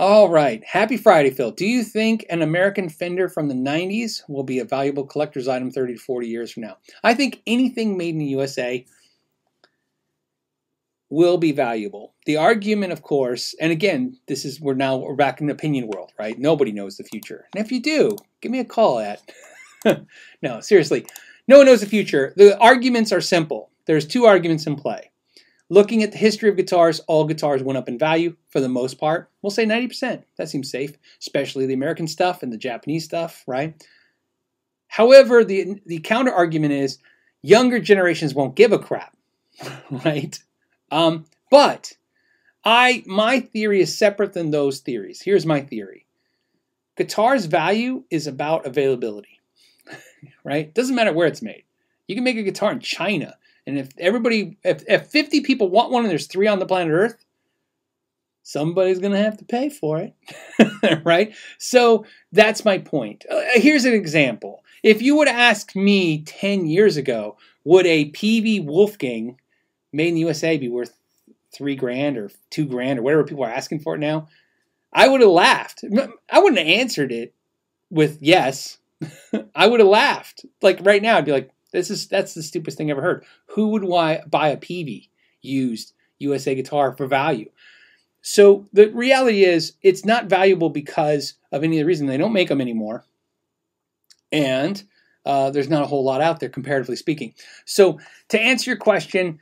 [0.00, 1.50] All right, happy Friday, Phil.
[1.50, 5.70] Do you think an American Fender from the 90s will be a valuable collector's item
[5.70, 6.78] 30 to 40 years from now?
[7.04, 8.86] I think anything made in the USA
[11.10, 12.14] will be valuable.
[12.24, 15.86] The argument, of course, and again, this is we're now we're back in the opinion
[15.88, 16.38] world, right?
[16.38, 17.46] Nobody knows the future.
[17.54, 19.20] And if you do, give me a call at
[20.42, 21.04] No, seriously.
[21.46, 22.32] No one knows the future.
[22.36, 23.68] The arguments are simple.
[23.84, 25.09] There's two arguments in play.
[25.72, 28.98] Looking at the history of guitars, all guitars went up in value for the most
[28.98, 29.30] part.
[29.40, 30.24] We'll say 90%.
[30.36, 33.80] That seems safe, especially the American stuff and the Japanese stuff, right?
[34.88, 36.98] However, the, the counter argument is
[37.40, 39.16] younger generations won't give a crap,
[40.04, 40.36] right?
[40.90, 41.92] Um, but
[42.64, 45.22] I my theory is separate than those theories.
[45.22, 46.06] Here's my theory.
[46.96, 49.40] Guitar's value is about availability,
[50.44, 50.74] right?
[50.74, 51.62] Doesn't matter where it's made.
[52.08, 53.36] You can make a guitar in China
[53.66, 56.92] and if everybody, if, if 50 people want one and there's three on the planet
[56.92, 57.24] Earth,
[58.42, 61.34] somebody's going to have to pay for it, right?
[61.58, 63.24] So that's my point.
[63.30, 64.64] Uh, here's an example.
[64.82, 69.38] If you would ask me 10 years ago, would a Peavey Wolfgang
[69.92, 70.96] made in the USA be worth
[71.52, 74.28] three grand or two grand or whatever people are asking for it now?
[74.92, 75.84] I would have laughed.
[76.30, 77.34] I wouldn't have answered it
[77.90, 78.78] with yes.
[79.54, 80.44] I would have laughed.
[80.62, 83.24] Like right now, I'd be like, this is that's the stupidest thing I ever heard.
[83.54, 85.08] Who would why buy a Peavey
[85.42, 87.50] used USA guitar for value?
[88.22, 92.34] So the reality is, it's not valuable because of any of the reason they don't
[92.34, 93.04] make them anymore,
[94.30, 94.82] and
[95.24, 97.34] uh, there's not a whole lot out there comparatively speaking.
[97.64, 97.98] So
[98.28, 99.38] to answer your question,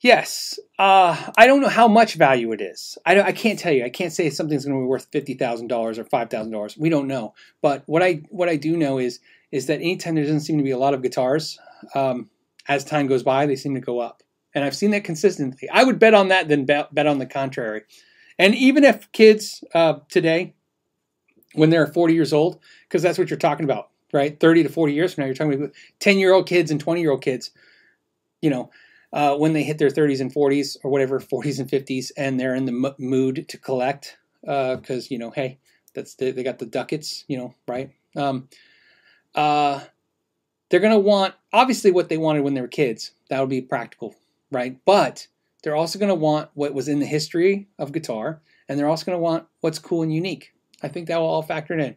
[0.00, 2.98] yes, uh, I don't know how much value it is.
[3.04, 3.84] I, I can't tell you.
[3.84, 6.76] I can't say something's going to be worth fifty thousand dollars or five thousand dollars.
[6.76, 7.34] We don't know.
[7.62, 9.20] But what I what I do know is
[9.52, 11.58] is that anytime there doesn't seem to be a lot of guitars,
[11.94, 12.30] um,
[12.68, 14.22] as time goes by, they seem to go up
[14.54, 15.68] and I've seen that consistently.
[15.70, 17.82] I would bet on that than bet, bet on the contrary.
[18.38, 20.54] And even if kids uh, today,
[21.54, 24.38] when they're 40 years old, because that's what you're talking about, right?
[24.38, 27.00] 30 to 40 years from now, you're talking about 10 year old kids and 20
[27.00, 27.50] year old kids,
[28.40, 28.70] you know,
[29.12, 32.54] uh, when they hit their 30s and 40s or whatever, 40s and 50s, and they're
[32.54, 35.58] in the m- mood to collect, because, uh, you know, hey,
[35.94, 37.90] that's the, they got the ducats, you know, right?
[38.16, 38.48] Um,
[39.34, 39.80] uh,
[40.68, 43.12] they're going to want, obviously, what they wanted when they were kids.
[43.28, 44.14] That would be practical
[44.50, 44.78] right?
[44.84, 45.26] But
[45.62, 49.06] they're also going to want what was in the history of guitar, and they're also
[49.06, 50.52] going to want what's cool and unique.
[50.82, 51.96] I think that will all factor in.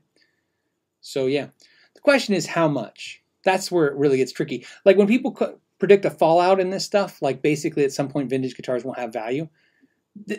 [1.01, 1.47] So yeah,
[1.93, 3.21] the question is how much.
[3.43, 4.65] That's where it really gets tricky.
[4.85, 5.37] Like when people
[5.79, 9.11] predict a fallout in this stuff, like basically at some point vintage guitars won't have
[9.11, 9.49] value.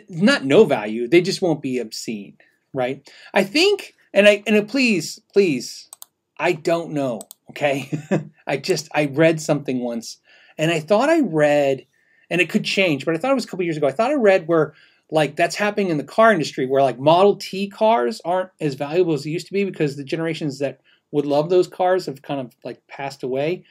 [0.09, 2.37] Not no value, they just won't be obscene,
[2.73, 3.07] right?
[3.33, 5.89] I think, and I and please, please,
[6.37, 7.21] I don't know.
[7.51, 7.91] Okay,
[8.47, 10.17] I just I read something once,
[10.57, 11.85] and I thought I read
[12.29, 13.87] and it could change, but I thought it was a couple years ago.
[13.87, 14.73] I thought I read where
[15.11, 19.13] like that's happening in the car industry where like Model T cars aren't as valuable
[19.13, 20.81] as they used to be because the generations that
[21.11, 23.63] would love those cars have kind of like passed away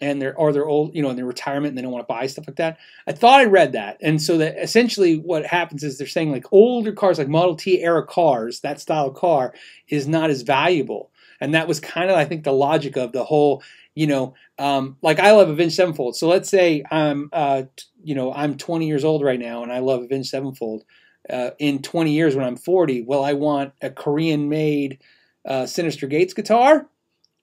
[0.00, 2.12] and they're or they're old, you know, in their retirement and they don't want to
[2.12, 2.78] buy stuff like that.
[3.06, 3.98] I thought I read that.
[4.00, 7.82] And so that essentially what happens is they're saying like older cars like Model T
[7.82, 9.54] era cars, that style of car
[9.88, 11.11] is not as valuable.
[11.42, 13.62] And that was kind of I think the logic of the whole
[13.94, 16.16] you know, um, like I love Avenged Sevenfold.
[16.16, 19.72] So let's say I'm, uh, t- you know, I'm 20 years old right now, and
[19.72, 20.84] I love Avenged Sevenfold.
[21.28, 24.98] Uh, in 20 years, when I'm 40, will I want a Korean-made
[25.46, 26.88] uh, Synyster Gates guitar,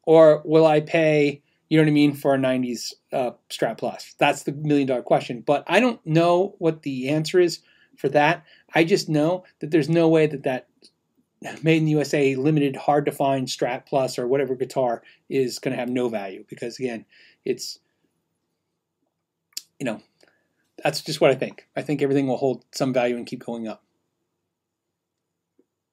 [0.04, 4.16] or will I pay, you know what I mean, for a 90s uh, Strat Plus?
[4.18, 5.42] That's the million-dollar question.
[5.42, 7.60] But I don't know what the answer is
[7.96, 8.44] for that.
[8.74, 10.68] I just know that there's no way that that
[11.64, 15.72] made in the USA limited hard to find Strat Plus or whatever guitar is going
[15.72, 17.06] to have no value because again,
[17.46, 17.80] it's
[19.80, 20.02] you know,
[20.84, 21.68] that's just what I think.
[21.76, 23.82] I think everything will hold some value and keep going up.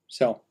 [0.07, 0.41] So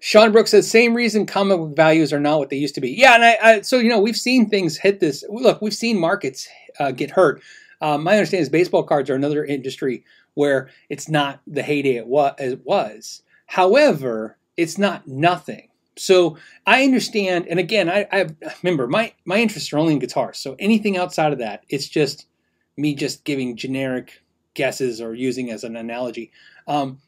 [0.00, 2.90] Sean Brooks says same reason comic book values are not what they used to be.
[2.90, 5.24] Yeah, and I, I so you know we've seen things hit this.
[5.28, 6.48] Look, we've seen markets
[6.78, 7.42] uh, get hurt.
[7.80, 10.04] Um, my understanding is baseball cards are another industry
[10.38, 13.22] where it's not the heyday it was.
[13.46, 15.68] However, it's not nothing.
[15.96, 18.26] So I understand, and again, I, I
[18.62, 20.38] remember my my interests are only in guitars.
[20.38, 22.28] So anything outside of that, it's just
[22.76, 24.22] me just giving generic
[24.54, 26.30] guesses or using as an analogy.
[26.68, 27.00] Um,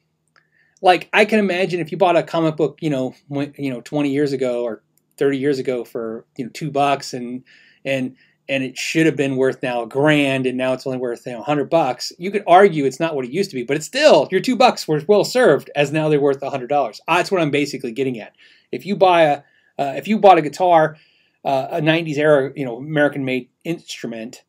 [0.83, 3.15] like I can imagine if you bought a comic book, you know,
[3.57, 4.83] you know, 20 years ago or
[5.19, 7.45] 30 years ago for you know two bucks, and
[7.85, 8.17] and
[8.51, 11.33] and it should have been worth now a grand and now it's only worth you
[11.33, 13.87] know 100 bucks you could argue it's not what it used to be but it's
[13.87, 17.51] still your two bucks were well served as now they're worth $100 that's what i'm
[17.51, 18.35] basically getting at.
[18.73, 19.37] If you buy a
[19.79, 20.97] uh, if you bought a guitar
[21.45, 24.45] uh, a 90s era you know american made instrument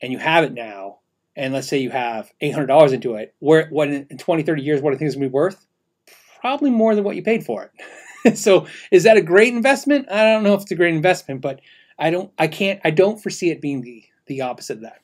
[0.00, 0.98] and you have it now
[1.36, 4.90] and let's say you have $800 into it where what in 20 30 years what
[4.90, 5.66] do you think is going to be worth?
[6.40, 7.70] Probably more than what you paid for it.
[8.38, 10.10] So is that a great investment?
[10.10, 11.60] I don't know if it's a great investment but
[11.98, 15.00] I don't, I can't, I don't foresee it being the the opposite of that.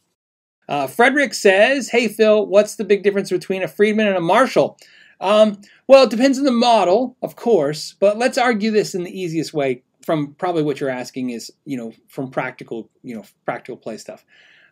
[0.68, 4.78] Uh, Frederick says, "Hey Phil, what's the big difference between a Friedman and a Marshall?"
[5.20, 9.20] Um, well, it depends on the model, of course, but let's argue this in the
[9.20, 9.82] easiest way.
[10.04, 14.24] From probably what you're asking is, you know, from practical, you know, practical play stuff.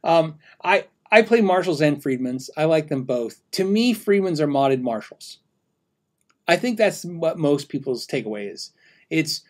[0.02, 2.48] Um, I I play Marshalls and Friedmans.
[2.56, 3.40] I like them both.
[3.52, 5.38] To me, Friedmans are modded Marshalls.
[6.46, 8.72] I think that's what most people's takeaway is.
[9.10, 9.42] It's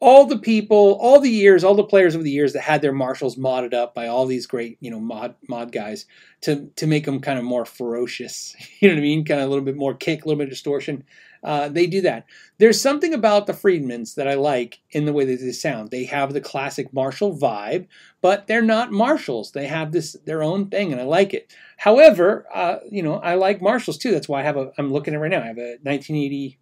[0.00, 2.92] all the people, all the years, all the players over the years that had their
[2.92, 6.06] Marshalls modded up by all these great, you know, mod mod guys
[6.42, 8.54] to to make them kind of more ferocious.
[8.80, 9.24] You know what I mean?
[9.24, 11.04] Kind of a little bit more kick, a little bit of distortion.
[11.42, 12.26] Uh, they do that.
[12.58, 15.90] There's something about the Friedmans that I like in the way that they sound.
[15.90, 17.86] They have the classic Marshall vibe,
[18.20, 19.52] but they're not Marshalls.
[19.52, 21.52] They have this their own thing, and I like it.
[21.76, 24.12] However, uh, you know, I like Marshalls too.
[24.12, 24.72] That's why I have a.
[24.78, 25.42] I'm looking at right now.
[25.42, 26.58] I have a 1980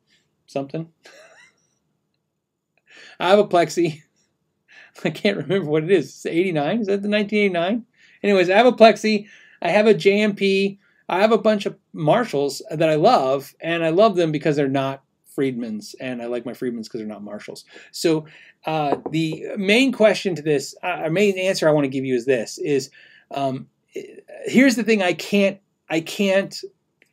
[0.46, 0.88] something.
[3.18, 4.02] I have a Plexi.
[5.04, 6.06] I can't remember what it is.
[6.06, 6.80] It's 89.
[6.80, 7.84] Is that the 1989?
[8.22, 9.26] Anyways, I have a Plexi.
[9.62, 10.78] I have a JMP.
[11.08, 14.68] I have a bunch of Marshalls that I love, and I love them because they're
[14.68, 15.04] not
[15.36, 17.64] Friedmans, and I like my Friedmans because they're not Marshalls.
[17.92, 18.26] So
[18.64, 22.24] uh, the main question to this, uh, main answer I want to give you is
[22.24, 22.90] this: is
[23.30, 23.68] um,
[24.46, 26.58] here's the thing I can't I can't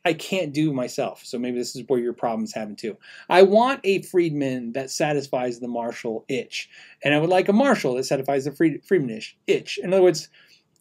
[0.04, 1.24] I can't do myself.
[1.24, 2.96] So maybe this is where your problem's having too.
[3.28, 6.68] I want a Friedman that satisfies the Marshall itch,
[7.02, 9.78] and I would like a Marshall that satisfies the Friedman itch.
[9.82, 10.28] In other words,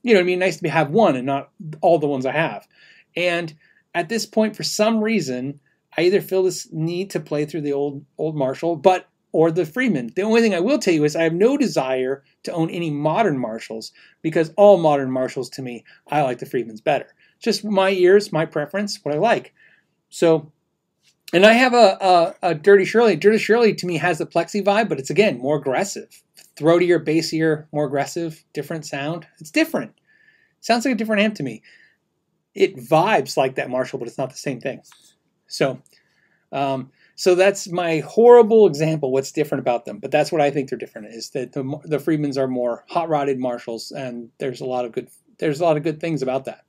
[0.04, 2.34] you know, what I mean, nice to have one and not all the ones I
[2.34, 2.68] have.
[3.16, 3.54] And
[3.96, 5.60] at this point, for some reason,
[5.98, 9.66] I either feel this need to play through the old old Marshall, but or the
[9.66, 10.12] Friedman.
[10.16, 12.92] The only thing I will tell you is I have no desire to own any
[12.92, 17.08] modern Marshalls because all modern Marshalls to me, I like the Friedmans better
[17.44, 19.54] just my ears, my preference, what I like.
[20.10, 20.52] So,
[21.34, 23.16] and I have a, a, a Dirty Shirley.
[23.16, 26.24] Dirty Shirley to me has the Plexi vibe, but it's again more aggressive,
[26.56, 29.28] throatier, bassier, more aggressive, different sound.
[29.40, 29.94] It's different.
[30.62, 31.62] Sounds like a different amp to me.
[32.56, 34.82] It vibes like that Marshall, but it's not the same thing.
[35.48, 35.82] So,
[36.52, 39.12] um, so that's my horrible example.
[39.12, 40.00] What's different about them?
[40.00, 41.14] But that's what I think they're different.
[41.14, 44.92] Is that the the Friedmans are more hot rodded Marshalls, and there's a lot of
[44.92, 46.64] good there's a lot of good things about that.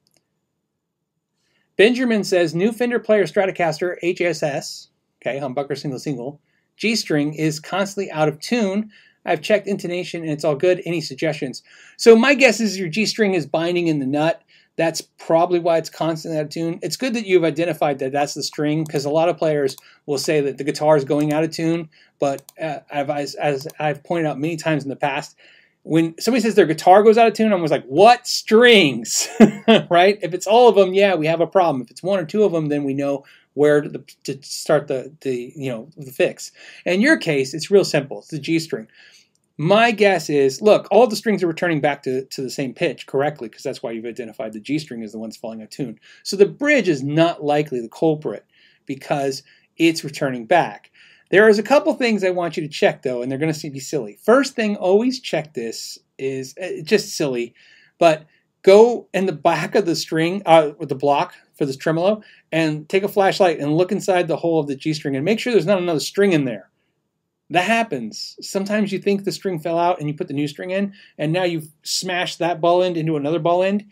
[1.76, 4.88] Benjamin says new Fender player Stratocaster HSS,
[5.20, 6.40] okay, humbucker single single,
[6.76, 8.90] G string is constantly out of tune.
[9.24, 10.82] I've checked intonation and it's all good.
[10.84, 11.62] Any suggestions?
[11.96, 14.42] So my guess is your G string is binding in the nut.
[14.76, 16.80] That's probably why it's constantly out of tune.
[16.82, 20.18] It's good that you've identified that that's the string because a lot of players will
[20.18, 21.88] say that the guitar is going out of tune.
[22.18, 25.36] But uh, as, as I've pointed out many times in the past,
[25.84, 29.28] when somebody says their guitar goes out of tune, I'm always like, what strings?
[29.90, 30.18] right?
[30.22, 31.82] If it's all of them, yeah, we have a problem.
[31.82, 35.14] If it's one or two of them, then we know where to, to start the,
[35.20, 36.52] the you know the fix.
[36.86, 38.20] In your case, it's real simple.
[38.20, 38.88] It's the G string.
[39.56, 43.06] My guess is, look, all the strings are returning back to, to the same pitch
[43.06, 45.70] correctly because that's why you've identified the G string as the one's falling out of
[45.70, 46.00] tune.
[46.24, 48.44] So the bridge is not likely the culprit
[48.86, 49.44] because
[49.76, 50.90] it's returning back.
[51.30, 53.70] There is a couple things I want you to check though, and they're going to
[53.70, 54.18] be silly.
[54.22, 57.54] First thing, always check this is uh, just silly,
[57.98, 58.26] but
[58.62, 62.22] go in the back of the string, uh, with the block for this tremolo,
[62.52, 65.40] and take a flashlight and look inside the hole of the G string and make
[65.40, 66.70] sure there's not another string in there.
[67.50, 68.36] That happens.
[68.40, 71.32] Sometimes you think the string fell out and you put the new string in, and
[71.32, 73.84] now you've smashed that ball end into another ball end,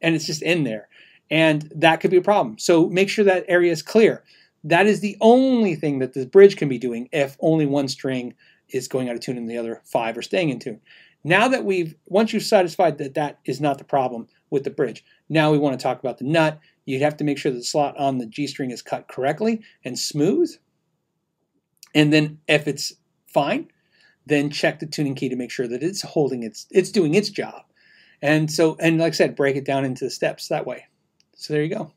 [0.00, 0.88] and it's just in there.
[1.30, 2.58] And that could be a problem.
[2.58, 4.24] So make sure that area is clear.
[4.64, 8.34] That is the only thing that the bridge can be doing if only one string
[8.68, 10.80] is going out of tune and the other five are staying in tune.
[11.24, 15.04] Now that we've, once you've satisfied that that is not the problem with the bridge,
[15.28, 16.58] now we want to talk about the nut.
[16.86, 19.98] You'd have to make sure the slot on the G string is cut correctly and
[19.98, 20.54] smooth.
[21.94, 22.94] And then if it's
[23.26, 23.70] fine,
[24.26, 27.30] then check the tuning key to make sure that it's holding its, it's doing its
[27.30, 27.62] job.
[28.22, 30.86] And so, and like I said, break it down into the steps that way.
[31.36, 31.92] So there you go.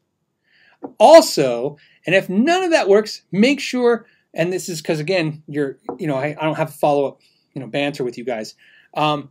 [0.98, 5.78] Also, and if none of that works, make sure, and this is because again, you're,
[5.98, 7.22] you know, I, I don't have follow up,
[7.54, 8.56] you know, banter with you guys.
[8.96, 9.30] Um,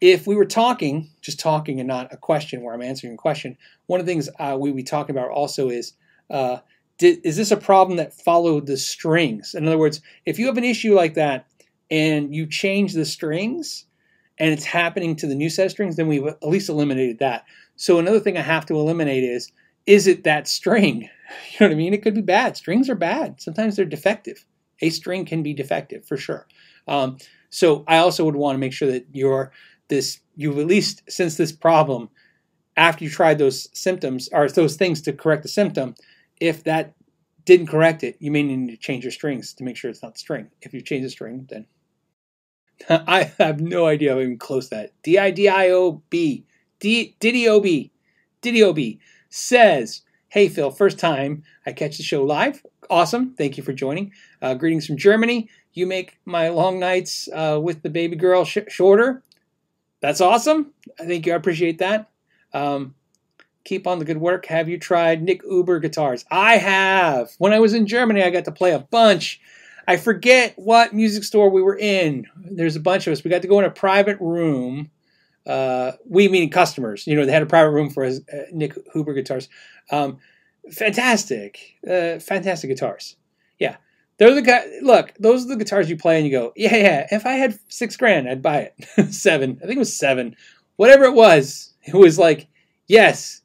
[0.00, 3.56] if we were talking, just talking and not a question where I'm answering a question,
[3.86, 5.94] one of the things uh, we be talking about also is,
[6.30, 6.58] uh,
[6.98, 9.54] did, is this a problem that followed the strings?
[9.54, 11.46] In other words, if you have an issue like that
[11.90, 13.86] and you change the strings
[14.38, 17.44] and it's happening to the new set of strings, then we've at least eliminated that.
[17.76, 19.52] So another thing I have to eliminate is
[19.86, 21.08] is it that string?
[21.50, 21.92] You know what I mean?
[21.92, 22.56] It could be bad.
[22.56, 23.40] Strings are bad.
[23.40, 24.46] Sometimes they're defective.
[24.80, 26.46] A string can be defective for sure.
[26.86, 27.18] Um,
[27.50, 29.50] so I also would want to make sure that you're
[29.88, 32.10] this you've at least since this problem
[32.76, 35.96] after you tried those symptoms or those things to correct the symptom,
[36.40, 36.94] if that
[37.44, 40.18] didn't correct it, you may need to change your strings to make sure it's not
[40.18, 40.48] string.
[40.62, 41.66] If you change the string, then
[42.88, 44.92] I have no idea how even close that.
[45.02, 46.46] D I D I O B.
[46.78, 47.90] D Diddy O B.
[48.42, 52.64] Diddy O B says, Hey Phil, first time I catch the show live.
[52.90, 53.34] Awesome.
[53.34, 54.12] Thank you for joining.
[54.40, 55.48] Uh, greetings from Germany.
[55.72, 59.22] You make my long nights uh, with the baby girl sh- shorter.
[60.00, 60.72] That's awesome.
[61.00, 62.10] I think you I appreciate that.
[62.52, 62.94] Um,
[63.64, 64.46] keep on the good work.
[64.46, 66.24] Have you tried Nik Huber guitars?
[66.30, 67.30] I have.
[67.38, 69.40] When I was in Germany, I got to play a bunch
[69.88, 72.26] I forget what music store we were in.
[72.36, 73.22] There's a bunch of us.
[73.22, 74.90] We got to go in a private room.
[75.46, 77.06] Uh, we meaning customers.
[77.06, 79.48] You know, they had a private room for his, uh, Nik Huber guitars.
[79.90, 80.18] Um,
[80.72, 83.16] fantastic, uh, fantastic guitars.
[83.58, 83.76] Yeah,
[84.18, 84.64] they're the guy.
[84.82, 87.06] Look, those are the guitars you play, and you go, yeah, yeah.
[87.10, 89.12] If I had six grand, I'd buy it.
[89.12, 90.36] seven, I think it was seven,
[90.76, 91.74] whatever it was.
[91.84, 92.48] It was like,
[92.88, 93.42] yes,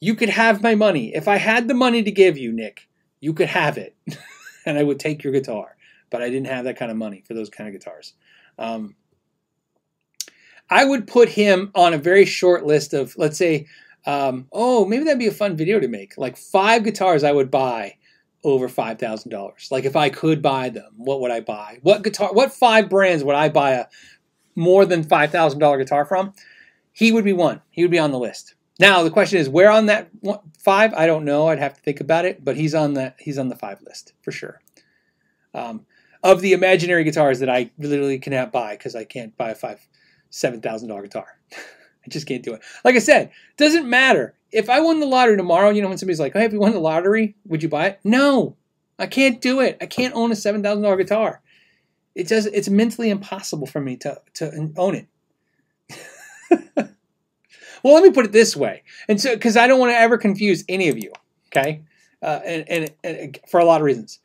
[0.00, 1.14] you could have my money.
[1.14, 2.88] If I had the money to give you, Nick,
[3.20, 3.96] you could have it,
[4.66, 5.76] and I would take your guitar.
[6.10, 8.14] But I didn't have that kind of money for those kind of guitars.
[8.58, 8.94] Um,
[10.70, 13.66] I would put him on a very short list of, let's say,
[14.06, 16.16] um, oh, maybe that'd be a fun video to make.
[16.16, 17.96] Like five guitars I would buy
[18.44, 19.68] over five thousand dollars.
[19.70, 21.78] Like if I could buy them, what would I buy?
[21.82, 22.32] What guitar?
[22.32, 23.86] What five brands would I buy a
[24.54, 26.32] more than five thousand dollar guitar from?
[26.92, 27.60] He would be one.
[27.70, 28.54] He would be on the list.
[28.80, 30.08] Now the question is, where on that
[30.58, 30.94] five?
[30.94, 31.48] I don't know.
[31.48, 32.44] I'd have to think about it.
[32.44, 34.60] But he's on the he's on the five list for sure.
[35.54, 35.86] Um,
[36.22, 39.86] of the imaginary guitars that I literally cannot buy because I can't buy a five
[40.30, 41.26] seven thousand dollar guitar.
[41.52, 42.62] I just can't do it.
[42.84, 44.34] Like I said, doesn't matter.
[44.50, 46.72] If I won the lottery tomorrow, you know, when somebody's like, "Hey, if you won
[46.72, 48.56] the lottery, would you buy it?" No,
[48.98, 49.76] I can't do it.
[49.80, 51.42] I can't own a seven thousand dollar guitar.
[52.14, 52.46] It does.
[52.46, 55.06] It's mentally impossible for me to to own it.
[56.76, 60.18] well, let me put it this way, and so because I don't want to ever
[60.18, 61.12] confuse any of you,
[61.48, 61.82] okay,
[62.22, 64.20] uh, and, and, and for a lot of reasons.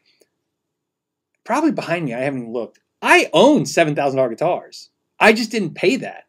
[1.43, 2.79] Probably behind me, I haven't even looked.
[3.01, 4.89] I own seven thousand dollar guitars.
[5.19, 6.25] I just didn't pay that.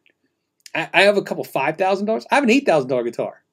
[0.73, 2.25] I, I have a couple five thousand dollars.
[2.31, 3.43] I have an eight thousand dollar guitar.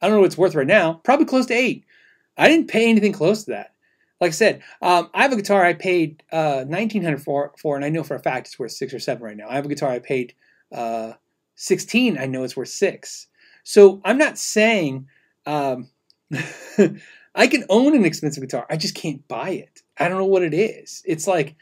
[0.00, 0.94] I don't know what it's worth right now.
[1.04, 1.84] Probably close to eight.
[2.36, 3.74] I didn't pay anything close to that.
[4.20, 7.76] Like I said, um, I have a guitar I paid uh, nineteen hundred for, for,
[7.76, 9.48] and I know for a fact it's worth six or seven right now.
[9.48, 10.34] I have a guitar I paid
[10.72, 11.12] uh,
[11.56, 12.18] sixteen.
[12.18, 13.28] I know it's worth six.
[13.64, 15.08] So I'm not saying
[15.46, 15.88] um,
[17.34, 18.66] I can own an expensive guitar.
[18.68, 19.82] I just can't buy it.
[19.98, 21.02] I don't know what it is.
[21.04, 21.56] It's like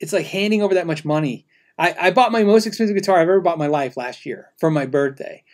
[0.00, 1.46] it's like handing over that much money
[1.78, 4.52] I, I bought my most expensive guitar I've ever bought in my life last year
[4.58, 5.44] for my birthday.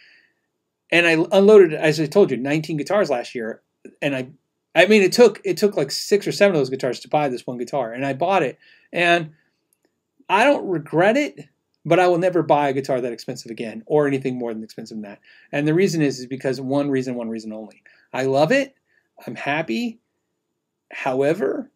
[0.90, 3.62] And I unloaded, as I told you, 19 guitars last year.
[4.00, 4.28] And I,
[4.74, 7.28] I mean, it took it took like six or seven of those guitars to buy
[7.28, 8.58] this one guitar, and I bought it.
[8.92, 9.32] And
[10.28, 11.48] I don't regret it,
[11.84, 14.96] but I will never buy a guitar that expensive again, or anything more than expensive
[14.96, 15.20] than that.
[15.52, 17.82] And the reason is, is because one reason, one reason only.
[18.12, 18.74] I love it.
[19.26, 20.00] I'm happy.
[20.90, 21.70] However,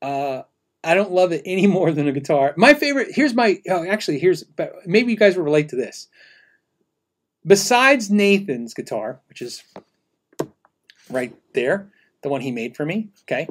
[0.00, 0.42] uh,
[0.84, 2.54] I don't love it any more than a guitar.
[2.56, 4.44] My favorite, here's my, oh, actually, here's,
[4.86, 6.08] maybe you guys will relate to this.
[7.46, 9.62] Besides Nathan's guitar, which is
[11.10, 11.90] right there,
[12.22, 13.46] the one he made for me, okay?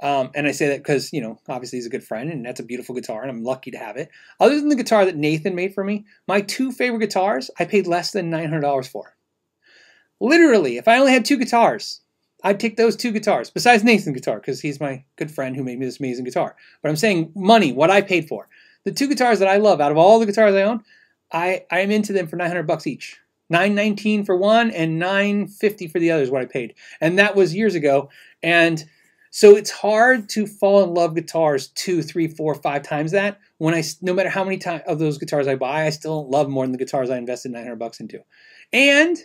[0.00, 2.60] Um, and I say that because, you know, obviously he's a good friend and that's
[2.60, 4.10] a beautiful guitar and I'm lucky to have it.
[4.38, 7.86] Other than the guitar that Nathan made for me, my two favorite guitars I paid
[7.86, 9.16] less than $900 for.
[10.20, 12.00] Literally, if I only had two guitars,
[12.44, 15.78] I'd take those two guitars, besides Nathan's guitar, because he's my good friend who made
[15.78, 16.54] me this amazing guitar.
[16.82, 18.48] But I'm saying money, what I paid for.
[18.84, 20.82] The two guitars that I love out of all the guitars I own,
[21.32, 23.18] I, I'm into them for 900 bucks each.
[23.48, 26.74] 919 for one and 950 for the other is what I paid.
[27.00, 28.10] And that was years ago.
[28.42, 28.84] And
[29.30, 33.38] so it's hard to fall in love guitars two, three, four, five times that.
[33.58, 36.30] When I, no matter how many time, of those guitars I buy, I still don't
[36.30, 38.20] love more than the guitars I invested 900 bucks into.
[38.72, 39.16] And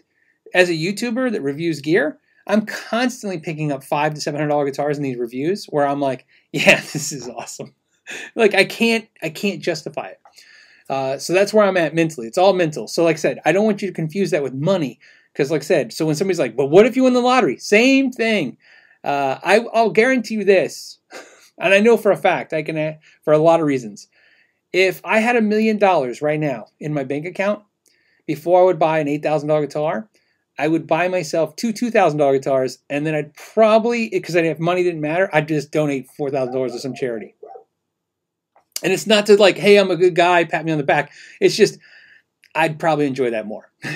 [0.54, 2.20] as a YouTuber that reviews gear,
[2.52, 6.02] I'm constantly picking up five to seven hundred dollar guitars in these reviews where I'm
[6.02, 7.74] like, yeah, this is awesome.
[8.36, 10.20] like I can't I can't justify it.
[10.90, 12.28] Uh, so that's where I'm at mentally.
[12.28, 12.88] It's all mental.
[12.88, 15.00] So like I said, I don't want you to confuse that with money
[15.32, 17.58] because like I said, so when somebody's like, but what if you win the lottery?
[17.58, 18.58] Same thing.
[19.02, 21.00] Uh, I, I'll guarantee you this,
[21.58, 24.10] and I know for a fact I can for a lot of reasons.
[24.74, 27.64] If I had a million dollars right now in my bank account,
[28.28, 30.10] before I would buy an eight thousand dollar guitar,
[30.62, 34.42] I would buy myself two two thousand dollar guitars, and then I'd probably because I
[34.42, 37.34] if money didn't matter, I'd just donate four thousand dollars to some charity.
[38.84, 41.12] And it's not to like, hey, I'm a good guy, pat me on the back.
[41.40, 41.80] It's just
[42.54, 43.72] I'd probably enjoy that more.
[43.84, 43.90] you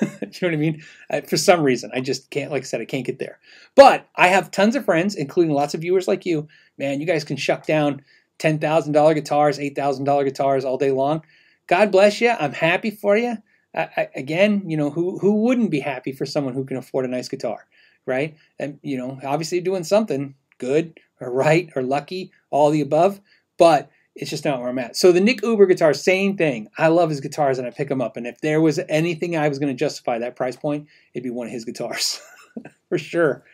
[0.00, 0.84] know what I mean?
[1.10, 2.52] I, for some reason, I just can't.
[2.52, 3.40] Like I said, I can't get there.
[3.74, 6.46] But I have tons of friends, including lots of viewers like you.
[6.78, 8.00] Man, you guys can shuck down
[8.38, 11.22] ten thousand dollar guitars, eight thousand dollar guitars all day long.
[11.66, 12.30] God bless you.
[12.30, 13.38] I'm happy for you.
[13.74, 17.08] I, again, you know, who who wouldn't be happy for someone who can afford a
[17.08, 17.66] nice guitar,
[18.06, 18.36] right?
[18.58, 23.20] And you know, obviously doing something good or right or lucky, all the above,
[23.58, 24.96] but it's just not where I'm at.
[24.96, 26.68] So the Nik Huber guitar, same thing.
[26.76, 28.16] I love his guitars and I pick them up.
[28.16, 31.30] And if there was anything I was going to justify that price point, it'd be
[31.30, 32.20] one of his guitars
[32.90, 33.44] for sure.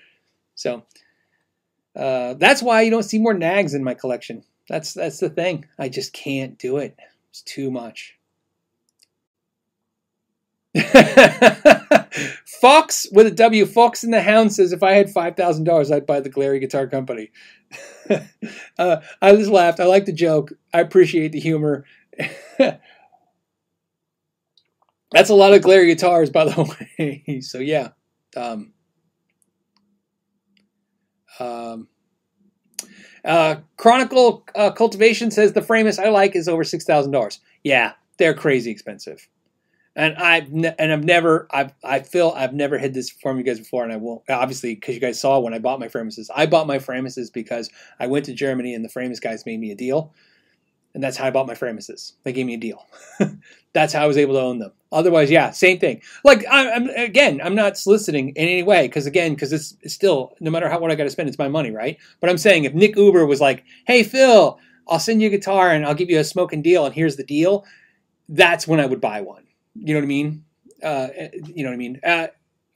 [0.56, 0.82] So
[1.94, 4.42] uh, that's why you don't see more nags in my collection.
[4.68, 5.66] That's that's the thing.
[5.78, 6.96] I just can't do it.
[7.30, 8.17] It's too much.
[12.60, 13.66] Fox with a W.
[13.66, 16.60] Fox in the Hound says, if I had five thousand dollars, I'd buy the Glarry
[16.60, 17.30] Guitar Company.
[18.78, 19.80] uh, I just laughed.
[19.80, 20.52] I like the joke.
[20.72, 21.84] I appreciate the humor.
[25.10, 27.40] That's a lot of Glarry guitars, by the way.
[27.40, 27.90] so yeah.
[28.36, 28.72] Um,
[31.40, 31.88] um,
[33.24, 37.40] uh, Chronicle uh, Cultivation says the Framus I like is over six thousand dollars.
[37.64, 39.28] Yeah, they're crazy expensive,
[39.98, 43.58] and I've and I've never I've I feel I've never hid this from you guys
[43.58, 46.28] before, and I won't obviously because you guys saw when I bought my Framuses.
[46.34, 47.68] I bought my Framuses because
[47.98, 50.14] I went to Germany and the Framus guys made me a deal,
[50.94, 52.12] and that's how I bought my Framuses.
[52.22, 52.86] They gave me a deal.
[53.72, 54.70] that's how I was able to own them.
[54.92, 56.00] Otherwise, yeah, same thing.
[56.22, 59.94] Like I, am again, I'm not soliciting in any way because again, because it's, it's,
[59.94, 61.98] still no matter how what I got to spend, it's my money, right?
[62.20, 65.72] But I'm saying if Nik Huber was like, "Hey Phil, I'll send you a guitar
[65.72, 67.64] and I'll give you a smoking deal, and here's the deal,"
[68.28, 69.42] that's when I would buy one.
[69.80, 70.44] You know what I mean?
[70.82, 71.08] Uh,
[71.46, 72.00] you know what I mean?
[72.04, 72.28] Uh,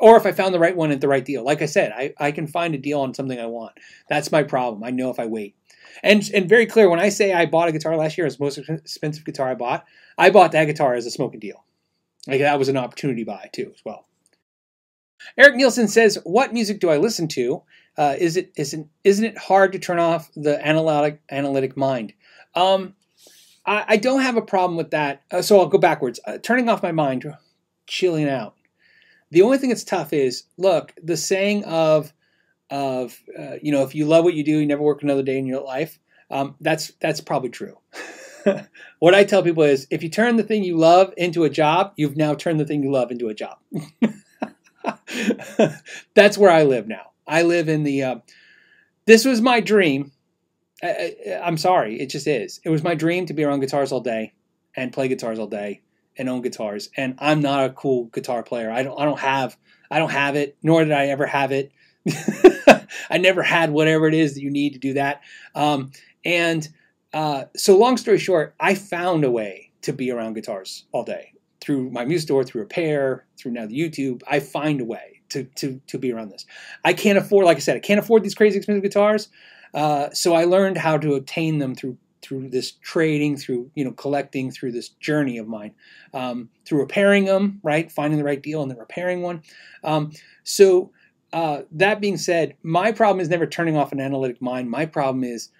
[0.02, 1.44] or if I found the right one at the right deal.
[1.44, 3.72] Like I said, I, I can find a deal on something I want.
[4.08, 4.82] That's my problem.
[4.82, 5.54] I know if I wait.
[6.02, 8.44] And and very clear when I say I bought a guitar last year, it's the
[8.44, 9.84] most expensive guitar I bought.
[10.18, 11.64] I bought that guitar as a smoking deal.
[12.26, 14.06] Like that was an opportunity buy too, as well.
[15.36, 17.62] Eric Nielsen says, "What music do I listen to?
[17.96, 22.12] Uh, is it isn't isn't it hard to turn off the analytic analytic mind?"
[22.54, 22.94] Um,
[23.64, 25.22] I, I, don't have a problem with that.
[25.30, 26.20] Uh, so I'll go backwards.
[26.26, 27.24] Uh, turning off my mind,
[27.86, 28.54] chilling out.
[29.30, 32.12] The only thing that's tough is look the saying of
[32.70, 35.38] of uh, you know if you love what you do, you never work another day
[35.38, 35.98] in your life.
[36.30, 37.78] Um, that's that's probably true.
[38.98, 41.92] what I tell people is if you turn the thing you love into a job,
[41.96, 43.58] you've now turned the thing you love into a job.
[46.14, 47.12] That's where I live now.
[47.26, 48.02] I live in the.
[48.02, 48.16] Uh,
[49.06, 50.11] this was my dream.
[50.82, 52.60] I, am sorry, it just is.
[52.64, 54.32] It was my dream to be around guitars all day
[54.76, 55.80] and play guitars all day
[56.16, 56.90] and own guitars.
[56.96, 58.70] And I'm not a cool guitar player.
[58.70, 58.98] I don't.
[58.98, 59.56] I don't have.
[59.90, 60.56] I don't have it.
[60.62, 61.72] Nor did I ever have it.
[63.10, 65.22] I never had whatever it is that you need to do that.
[65.54, 65.92] Um,
[66.24, 66.68] and
[67.12, 71.32] uh, so, long story short, I found a way to be around guitars all day
[71.60, 74.22] through my music store, through repair, through now the YouTube.
[74.28, 76.46] I find a way to to to be around this.
[76.84, 79.28] I can't afford, like I said, I can't afford these crazy expensive guitars.
[79.74, 83.92] Uh, so I learned how to obtain them through through this trading, through you know
[83.92, 85.74] collecting, through this journey of mine,
[86.14, 89.42] um, through repairing them, right, finding the right deal and then repairing one.
[89.82, 90.12] Um,
[90.44, 90.92] so
[91.32, 94.70] uh, that being said, my problem is never turning off an analytic mind.
[94.70, 95.50] My problem is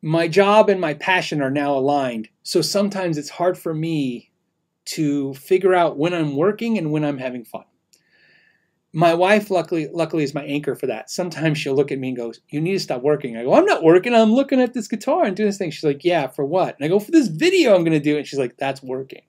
[0.00, 2.28] my job and my passion are now aligned.
[2.42, 4.30] So sometimes it's hard for me
[4.84, 7.64] to figure out when I'm working and when I'm having fun.
[8.92, 11.10] My wife, luckily, luckily, is my anchor for that.
[11.10, 13.64] Sometimes she'll look at me and goes, "You need to stop working." I go, "I'm
[13.64, 14.14] not working.
[14.14, 16.84] I'm looking at this guitar and doing this thing." She's like, "Yeah, for what?" And
[16.84, 19.22] I go, "For this video, I'm going to do." And she's like, "That's working.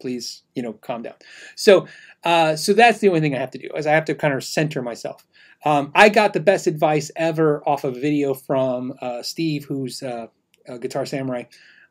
[0.00, 1.14] Please, you know, calm down."
[1.54, 1.86] So,
[2.24, 4.34] uh, so that's the only thing I have to do is I have to kind
[4.34, 5.26] of center myself.
[5.64, 10.02] Um, I got the best advice ever off of a video from uh, Steve, who's
[10.02, 10.26] uh,
[10.68, 11.44] a Guitar Samurai.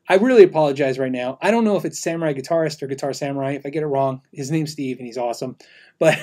[0.07, 1.37] I really apologize right now.
[1.41, 3.53] I don't know if it's Samurai Guitarist or Guitar Samurai.
[3.53, 5.57] If I get it wrong, his name's Steve and he's awesome.
[5.99, 6.17] But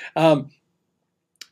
[0.16, 0.50] um,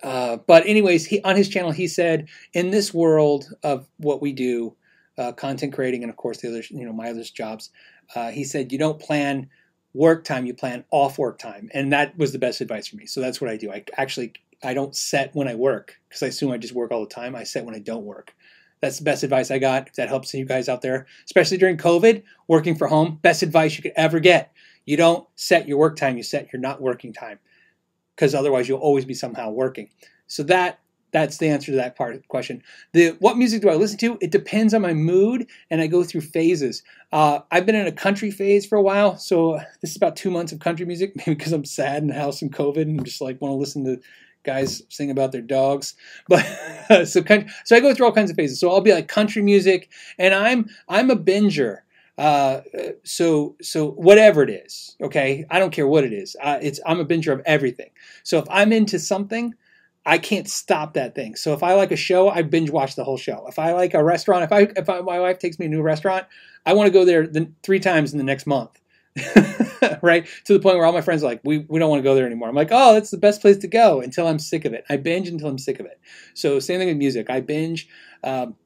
[0.02, 4.32] uh, but anyways, he, on his channel he said, in this world of what we
[4.32, 4.76] do,
[5.18, 7.70] uh, content creating, and of course the other, you know, my other jobs,
[8.14, 9.48] uh, he said you don't plan
[9.94, 13.06] work time, you plan off work time, and that was the best advice for me.
[13.06, 13.72] So that's what I do.
[13.72, 17.00] I actually I don't set when I work because I assume I just work all
[17.00, 17.34] the time.
[17.34, 18.34] I set when I don't work.
[18.80, 19.88] That's the best advice I got.
[19.88, 23.76] If that helps you guys out there, especially during COVID, working from home, best advice
[23.76, 24.52] you could ever get.
[24.84, 27.38] You don't set your work time, you set your not working time.
[28.14, 29.88] Because otherwise you'll always be somehow working.
[30.26, 30.80] So that
[31.12, 32.62] that's the answer to that part of the question.
[32.92, 34.18] The what music do I listen to?
[34.20, 36.82] It depends on my mood, and I go through phases.
[37.12, 40.30] Uh, I've been in a country phase for a while, so this is about two
[40.30, 41.14] months of country music.
[41.16, 43.84] Maybe because I'm sad in the house in COVID and just like want to listen
[43.84, 44.00] to
[44.46, 45.94] guys sing about their dogs.
[46.28, 47.22] But so
[47.64, 48.60] so I go through all kinds of phases.
[48.60, 51.80] So I'll be like country music, and I'm I'm a binger.
[52.16, 52.62] Uh,
[53.04, 56.36] so so whatever it is, okay, I don't care what it is.
[56.40, 57.90] Uh, it's I'm a binger of everything.
[58.22, 59.54] So if I'm into something,
[60.06, 61.34] I can't stop that thing.
[61.34, 63.44] So if I like a show, I binge watch the whole show.
[63.48, 65.74] If I like a restaurant, if I if I, my wife takes me to a
[65.74, 66.26] new restaurant,
[66.64, 68.80] I want to go there the, three times in the next month.
[70.02, 70.26] right?
[70.44, 72.14] To the point where all my friends are like, we, we don't want to go
[72.14, 72.48] there anymore.
[72.48, 74.84] I'm like, oh, that's the best place to go until I'm sick of it.
[74.88, 76.00] I binge until I'm sick of it.
[76.34, 77.30] So same thing with music.
[77.30, 77.88] I binge,
[78.22, 78.56] um,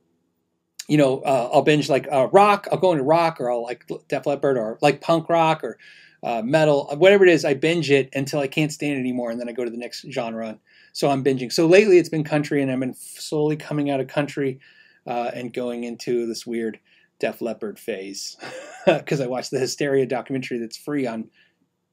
[0.88, 2.66] you know, uh, I'll binge like uh, rock.
[2.72, 5.78] I'll go into rock or I'll like Def Leppard or like punk rock or
[6.22, 7.44] uh, metal, whatever it is.
[7.44, 9.76] I binge it until I can't stand it anymore, and then I go to the
[9.76, 10.58] next genre.
[10.92, 11.52] So I'm binging.
[11.52, 14.58] So lately it's been country, and I've been slowly coming out of country
[15.06, 16.78] uh, and going into this weird
[17.20, 18.36] Def Leppard phase
[18.86, 21.30] because I watched the Hysteria documentary that's free on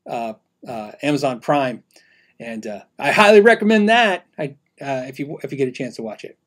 [0.10, 0.34] uh,
[0.68, 1.84] uh, Amazon Prime,
[2.40, 4.26] and uh, I highly recommend that.
[4.38, 6.38] I, uh, if you if you get a chance to watch it.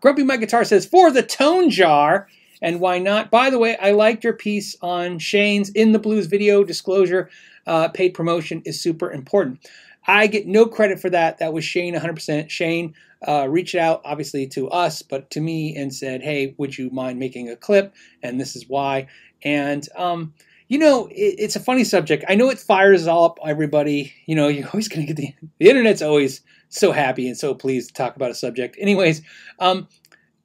[0.00, 2.28] Grumpy My Guitar says for the tone jar.
[2.62, 3.30] And why not?
[3.30, 7.28] By the way, I liked your piece on Shane's In the Blues video disclosure.
[7.66, 9.68] Uh, paid promotion is super important.
[10.06, 11.38] I get no credit for that.
[11.38, 12.48] That was Shane 100%.
[12.48, 12.94] Shane
[13.26, 17.18] uh, reached out, obviously, to us, but to me and said, hey, would you mind
[17.18, 17.94] making a clip?
[18.22, 19.08] And this is why.
[19.42, 20.34] And, um,
[20.68, 22.24] you know, it, it's a funny subject.
[22.28, 24.12] I know it fires all up everybody.
[24.26, 27.54] You know, you're always going to get the, the internet's always so happy and so
[27.54, 28.76] pleased to talk about a subject.
[28.78, 29.22] Anyways,
[29.58, 29.88] um,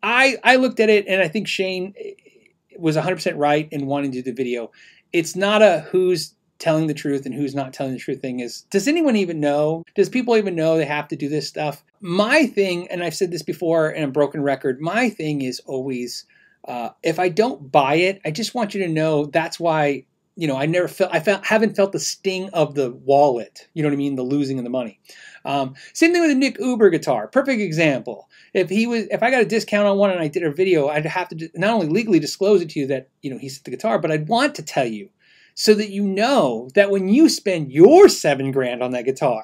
[0.04, 2.12] I, I looked at it and I think Shane eh,
[2.78, 4.72] was 100% right in wanting to do the video.
[5.12, 8.62] It's not a who's telling the truth and who's not telling the truth thing is
[8.70, 9.84] does anyone even know?
[9.96, 11.84] Does people even know they have to do this stuff?
[12.02, 16.26] My thing, and I've said this before in a broken record, my thing is always
[16.68, 20.06] uh, if I don't buy it, I just want you to know that's why
[20.36, 23.68] you know I never felt I felt haven't felt the sting of the wallet.
[23.74, 24.16] You know what I mean?
[24.16, 25.00] The losing of the money.
[25.46, 27.28] Um, same thing with the Nik Huber guitar.
[27.28, 28.30] Perfect example.
[28.54, 30.90] If he was, if I got a discount on one and I did a video,
[30.90, 33.72] I'd have to not only legally disclose it to you that you know he's the
[33.72, 35.10] guitar, but I'd want to tell you
[35.60, 39.44] so that you know that when you spend your seven grand on that guitar,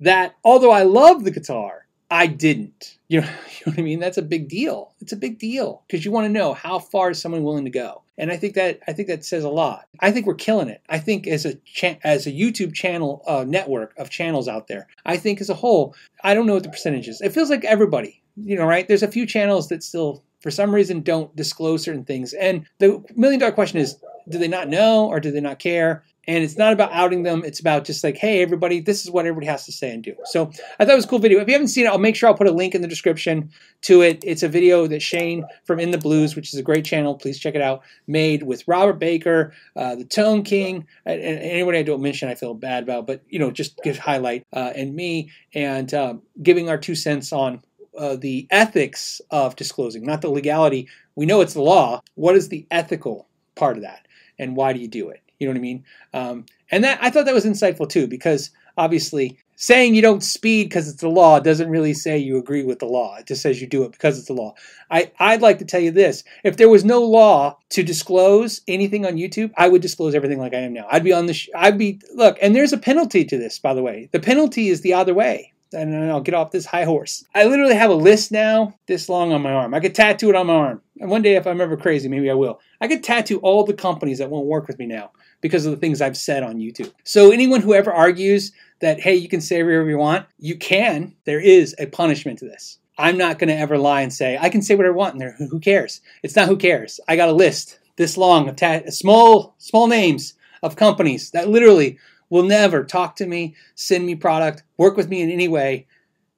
[0.00, 2.98] that although I love the guitar, I didn't.
[3.12, 4.00] You know, you know what I mean?
[4.00, 4.94] That's a big deal.
[5.02, 7.70] It's a big deal because you want to know how far is someone willing to
[7.70, 8.04] go.
[8.16, 9.86] And I think that I think that says a lot.
[10.00, 10.80] I think we're killing it.
[10.88, 14.88] I think as a cha- as a YouTube channel uh, network of channels out there,
[15.04, 17.20] I think as a whole, I don't know what the percentage is.
[17.20, 18.88] It feels like everybody, you know, right?
[18.88, 22.32] There's a few channels that still, for some reason, don't disclose certain things.
[22.32, 23.98] And the million dollar question is,
[24.28, 26.04] do they not know or do they not care?
[26.28, 27.42] And it's not about outing them.
[27.44, 30.14] It's about just like, hey, everybody, this is what everybody has to say and do.
[30.26, 31.40] So I thought it was a cool video.
[31.40, 33.50] If you haven't seen it, I'll make sure I'll put a link in the description
[33.82, 34.22] to it.
[34.22, 37.40] It's a video that Shane from In the Blues, which is a great channel, please
[37.40, 42.00] check it out, made with Robert Baker, uh, the Tone King, and anybody I don't
[42.00, 45.92] mention I feel bad about, but, you know, just give highlight, uh, and me, and
[45.92, 47.62] uh, giving our two cents on
[47.98, 50.88] uh, the ethics of disclosing, not the legality.
[51.16, 52.00] We know it's the law.
[52.14, 54.06] What is the ethical part of that?
[54.42, 55.20] And why do you do it?
[55.38, 55.84] You know what I mean?
[56.12, 60.64] Um, and that I thought that was insightful too, because obviously saying you don't speed
[60.64, 63.16] because it's the law doesn't really say you agree with the law.
[63.16, 64.54] It just says you do it because it's the law.
[64.90, 66.24] I, I'd like to tell you this.
[66.42, 70.52] If there was no law to disclose anything on YouTube, I would disclose everything like
[70.52, 70.86] I am now.
[70.90, 73.72] I'd be on the, sh- I'd be, look, and there's a penalty to this, by
[73.72, 74.08] the way.
[74.10, 75.51] The penalty is the other way.
[75.72, 77.24] And I'll get off this high horse.
[77.34, 79.74] I literally have a list now this long on my arm.
[79.74, 80.82] I could tattoo it on my arm.
[81.00, 82.60] And one day, if I'm ever crazy, maybe I will.
[82.80, 85.10] I could tattoo all the companies that won't work with me now
[85.40, 86.92] because of the things I've said on YouTube.
[87.04, 91.14] So anyone who ever argues that, hey, you can say whatever you want, you can.
[91.24, 92.78] There is a punishment to this.
[92.98, 95.34] I'm not going to ever lie and say, I can say what I want there.
[95.38, 96.00] Who cares?
[96.22, 97.00] It's not who cares.
[97.08, 101.98] I got a list this long of ta- small, small names of companies that literally
[102.32, 105.86] will never talk to me, send me product, work with me in any way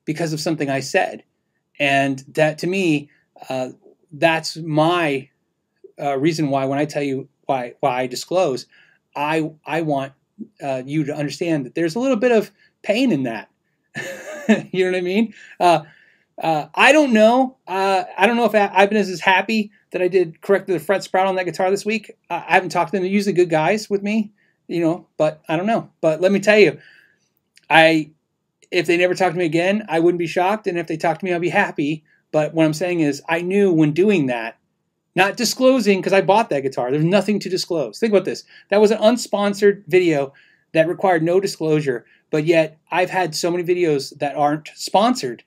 [0.04, 1.22] because of something I said.
[1.78, 3.10] And that to me,
[3.48, 3.68] uh,
[4.10, 5.28] that's my
[6.00, 8.66] uh, reason why when I tell you why why I disclose,
[9.14, 10.14] I I want
[10.60, 12.50] uh, you to understand that there's a little bit of
[12.82, 13.48] pain in that.
[14.72, 15.32] you know what I mean?
[15.60, 15.82] Uh,
[16.42, 17.56] uh, I don't know.
[17.68, 21.28] Uh, I don't know if Ibanez is happy that I did correct the fret sprout
[21.28, 22.10] on that guitar this week.
[22.28, 23.04] I haven't talked to them.
[23.04, 24.32] They're usually good guys with me
[24.66, 25.90] you know, but I don't know.
[26.00, 26.78] But let me tell you,
[27.68, 28.10] I
[28.70, 31.18] if they never talk to me again, I wouldn't be shocked, and if they talk
[31.18, 32.04] to me, I'll be happy.
[32.32, 34.58] But what I'm saying is, I knew when doing that,
[35.14, 36.90] not disclosing because I bought that guitar.
[36.90, 37.98] There's nothing to disclose.
[37.98, 38.44] Think about this.
[38.70, 40.32] That was an unsponsored video
[40.72, 45.44] that required no disclosure, but yet I've had so many videos that aren't sponsored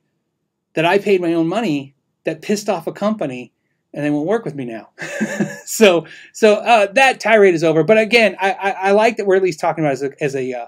[0.73, 3.51] that I paid my own money that pissed off a company
[3.97, 4.89] and they won't work with me now.
[5.65, 7.83] so so uh, that tirade is over.
[7.83, 10.35] But again, I, I, I, like that we're at least talking about as a as
[10.35, 10.67] a uh,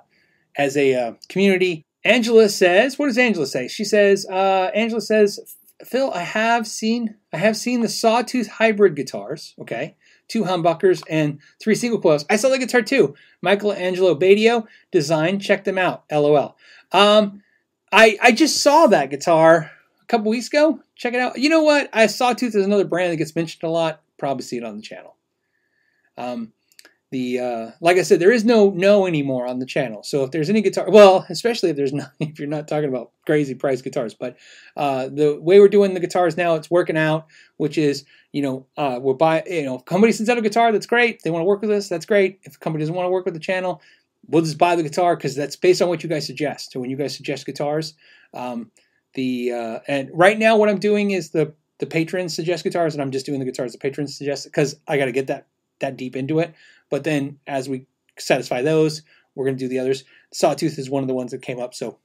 [0.57, 1.86] as a uh, community.
[2.03, 3.67] Angela says, what does Angela say?
[3.67, 5.55] She says, uh, Angela says,
[5.86, 9.53] Phil, I have seen I have seen the Sawtooth hybrid guitars.
[9.61, 9.95] Okay.
[10.27, 12.25] Two humbuckers and three single coils.
[12.32, 13.13] I saw the guitar too.
[13.43, 15.39] Michael Angelo Batio design.
[15.39, 16.03] Check them out.
[16.11, 16.57] LOL.
[16.91, 17.43] Um,
[17.91, 19.69] I I just saw that guitar
[20.10, 20.82] couple weeks ago.
[20.95, 21.39] Check it out.
[21.39, 21.89] You know what?
[21.93, 24.01] I Sawtooth is another brand that gets mentioned a lot.
[24.18, 25.16] Probably see it on the channel.
[26.18, 26.51] Um,
[27.12, 30.03] the uh, like I said, there is no no anymore on the channel.
[30.03, 33.12] So if there's any guitar, well, especially if there's not, if you're not talking about
[33.26, 34.38] crazy price guitars, but
[34.76, 37.28] uh, the way we're doing the guitars now, it's working out.
[37.57, 40.72] Which is, you know, uh, we're buy, you know, if company sends out a guitar,
[40.72, 41.22] that's great.
[41.24, 42.39] They want to work with us, that's great.
[42.43, 43.82] If a company doesn't want to work with the channel,
[44.28, 46.72] we'll just buy the guitar because that's based on what you guys suggest.
[46.72, 47.95] So when you guys suggest guitars,
[48.34, 48.72] um,
[49.14, 53.01] the uh, and right now what I'm doing is the the patrons suggest guitars, and
[53.01, 55.47] I'm just doing the guitars the patrons suggest because I got to get that
[55.80, 56.53] that deep into it.
[56.89, 57.86] But then as we
[58.18, 59.01] satisfy those,
[59.36, 60.03] we're going to do the others.
[60.34, 61.99] Sawtooth is one of the ones that came up, so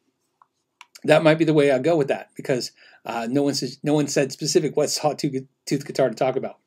[1.04, 2.72] that might be the way I go with that because
[3.04, 6.58] uh, no one says, no one said specific what sawtooth guitar to talk about.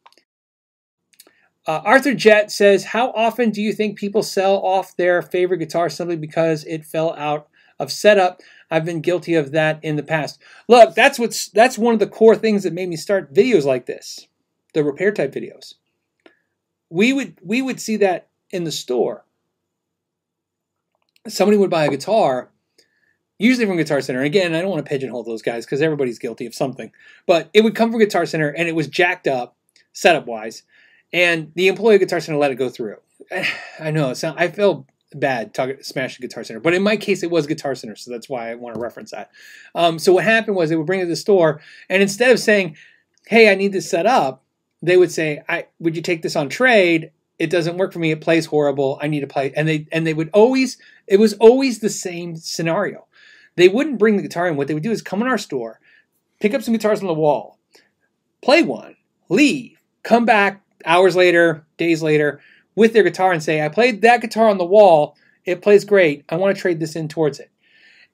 [1.65, 5.89] Uh, Arthur Jet says, "How often do you think people sell off their favorite guitar
[5.89, 8.41] simply because it fell out of setup?
[8.69, 10.39] I've been guilty of that in the past.
[10.67, 13.85] Look, that's what's that's one of the core things that made me start videos like
[13.85, 14.27] this,
[14.73, 15.75] the repair type videos.
[16.89, 19.25] We would we would see that in the store.
[21.27, 22.49] Somebody would buy a guitar,
[23.37, 24.21] usually from Guitar Center.
[24.21, 26.91] Again, I don't want to pigeonhole those guys because everybody's guilty of something,
[27.25, 29.57] but it would come from Guitar Center and it was jacked up
[29.91, 30.63] setup wise
[31.11, 32.97] and the employee of Guitar Center let it go through.
[33.79, 37.47] I know I feel bad talking smashing Guitar Center, but in my case it was
[37.47, 39.31] Guitar Center, so that's why I want to reference that.
[39.75, 42.39] Um, so what happened was they would bring it to the store, and instead of
[42.39, 42.75] saying,
[43.27, 44.43] "Hey, I need this set up,"
[44.81, 48.11] they would say, "I would you take this on trade?" It doesn't work for me.
[48.11, 48.97] It plays horrible.
[49.01, 50.77] I need to play, and they and they would always.
[51.07, 53.07] It was always the same scenario.
[53.55, 54.55] They wouldn't bring the guitar in.
[54.55, 55.79] What they would do is come in our store,
[56.39, 57.59] pick up some guitars on the wall,
[58.41, 58.95] play one,
[59.29, 62.39] leave, come back, hours later, days later,
[62.77, 65.17] with their guitar and say, I played that guitar on the wall.
[65.45, 66.23] It plays great.
[66.29, 67.49] I want to trade this in towards it.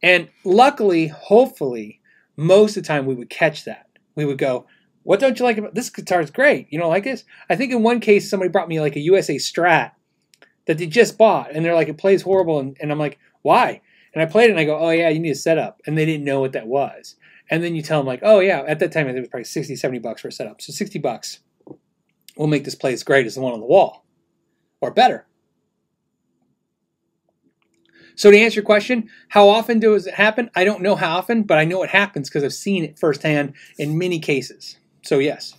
[0.01, 1.99] And luckily, hopefully,
[2.37, 3.87] most of the time we would catch that.
[4.15, 4.65] We would go,
[5.03, 6.21] What don't you like about this guitar?
[6.21, 6.67] Is great.
[6.71, 7.25] You don't like this?
[7.49, 9.91] I think in one case, somebody brought me like a USA Strat
[10.65, 11.51] that they just bought.
[11.51, 12.59] And they're like, It plays horrible.
[12.59, 13.81] And, and I'm like, Why?
[14.13, 15.81] And I played it and I go, Oh, yeah, you need a setup.
[15.85, 17.17] And they didn't know what that was.
[17.49, 19.75] And then you tell them, like, Oh, yeah, at that time, it was probably 60,
[19.75, 20.61] 70 bucks for a setup.
[20.61, 21.39] So 60 bucks
[22.37, 24.02] will make this play as great as the one on the wall,
[24.83, 25.25] or better.
[28.15, 30.51] So to answer your question, how often does it happen?
[30.55, 33.53] I don't know how often, but I know it happens because I've seen it firsthand
[33.79, 34.77] in many cases.
[35.01, 35.55] So yes,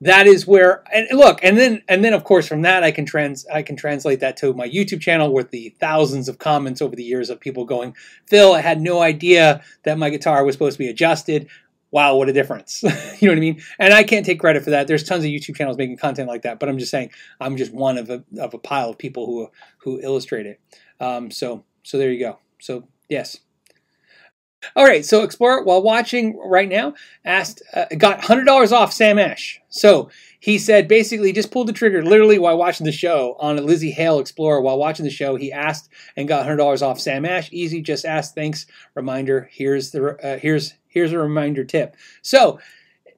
[0.00, 0.82] that is where.
[0.92, 3.76] And look, and then and then of course from that I can trans I can
[3.76, 7.38] translate that to my YouTube channel with the thousands of comments over the years of
[7.38, 7.94] people going,
[8.26, 11.48] Phil, I had no idea that my guitar was supposed to be adjusted
[11.92, 12.82] wow, what a difference.
[12.82, 13.62] you know what I mean?
[13.78, 14.88] And I can't take credit for that.
[14.88, 17.72] There's tons of YouTube channels making content like that, but I'm just saying I'm just
[17.72, 20.60] one of a, of a pile of people who who illustrate it.
[20.98, 22.38] Um, so so there you go.
[22.60, 23.38] So yes.
[24.76, 29.18] All right, so Explorer, while watching right now, asked uh, got hundred dollars off Sam
[29.18, 29.60] Ash.
[29.68, 33.62] So he said basically just pulled the trigger literally while watching the show on a
[33.62, 34.60] Lzzy Hale Explorer.
[34.60, 37.48] While watching the show, he asked and got hundred dollars off Sam Ash.
[37.52, 38.34] Easy, just ask.
[38.36, 38.66] Thanks.
[38.94, 39.48] Reminder.
[39.52, 41.96] Here's the uh, here's here's a reminder tip.
[42.20, 42.60] So,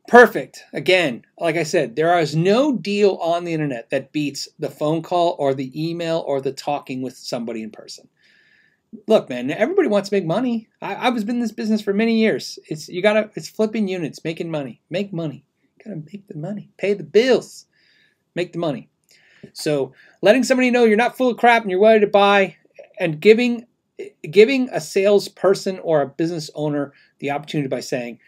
[0.09, 0.65] perfect.
[0.73, 5.03] Again, like I said, there is no deal on the internet that beats the phone
[5.03, 8.09] call or the email or the talking with somebody in person.
[9.09, 10.69] Look, man, everybody wants to make money.
[10.81, 12.61] I, I was in this business for many years.
[12.69, 14.81] It's you gotta it's flipping units, making money.
[14.89, 15.45] Make money.
[15.63, 16.71] You gotta make the money.
[16.77, 17.67] Pay the bills.
[18.37, 18.89] Make the money.
[19.53, 22.57] So letting somebody know you're not full of crap and you're ready to buy
[23.01, 23.67] and giving
[24.31, 26.93] giving a salesperson or a business owner
[27.25, 28.19] the opportunity by saying,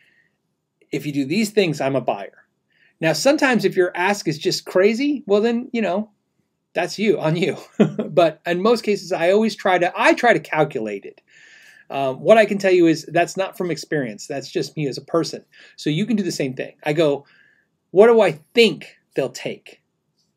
[0.90, 2.46] if you do these things, I'm a buyer.
[2.98, 6.10] Now, sometimes if your ask is just crazy, well, then, you know,
[6.72, 7.58] that's you on you.
[8.08, 11.20] but in most cases, I always try to, I try to calculate it.
[11.90, 14.26] Um, what I can tell you is that's not from experience.
[14.26, 15.44] That's just me as a person.
[15.76, 16.74] So you can do the same thing.
[16.84, 17.26] I go,
[17.90, 19.82] what do I think they'll take?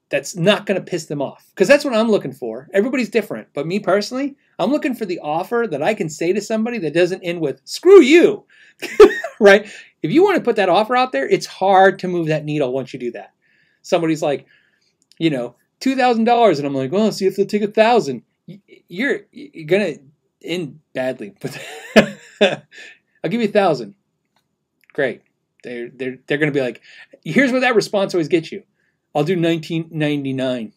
[0.10, 1.46] That's not going to piss them off.
[1.52, 2.68] Because that's what I'm looking for.
[2.74, 3.48] Everybody's different.
[3.54, 6.94] But me personally, I'm looking for the offer that I can say to somebody that
[6.94, 8.46] doesn't end with "screw you,"
[9.40, 9.66] right?
[10.04, 12.74] If you want to put that offer out there, it's hard to move that needle
[12.74, 13.34] once you do that.
[13.82, 14.46] Somebody's like,
[15.18, 18.24] you know, two thousand dollars, and I'm like, well, see if they'll take a thousand.
[18.88, 19.96] You're you're gonna
[20.44, 21.58] end badly, but
[23.24, 23.96] I'll give you a thousand.
[24.94, 25.22] Great.
[25.64, 26.82] They're they're they're gonna be like,
[27.24, 28.64] here's what that response always gets you.
[29.16, 30.74] I'll do 1999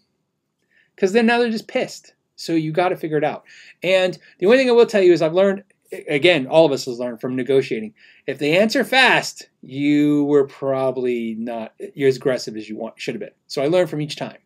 [0.95, 2.12] because then now they're just pissed.
[2.37, 3.45] So you got to figure it out.
[3.83, 5.65] And the only thing I will tell you is I've learned,
[6.09, 7.95] again, all of us has learned from negotiating.
[8.27, 13.15] If they answer fast, you were probably not you're as aggressive as you want should
[13.15, 13.31] have been.
[13.47, 14.39] So I learned from each time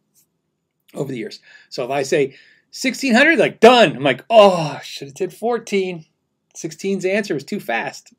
[0.94, 1.40] over the years.
[1.69, 2.36] So if I say
[2.73, 6.05] 1600, like done, I'm like, oh, should have did 14.
[6.56, 8.12] 16's answer was too fast.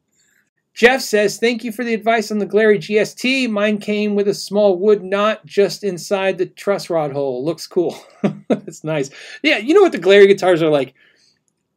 [0.77, 3.49] Jeff says, Thank you for the advice on the Glarry GST.
[3.49, 7.43] Mine came with a small wood knot just inside the truss rod hole.
[7.43, 7.99] Looks cool.
[8.47, 9.09] That's nice.
[9.41, 10.93] Yeah, you know what the Glarry guitars are like?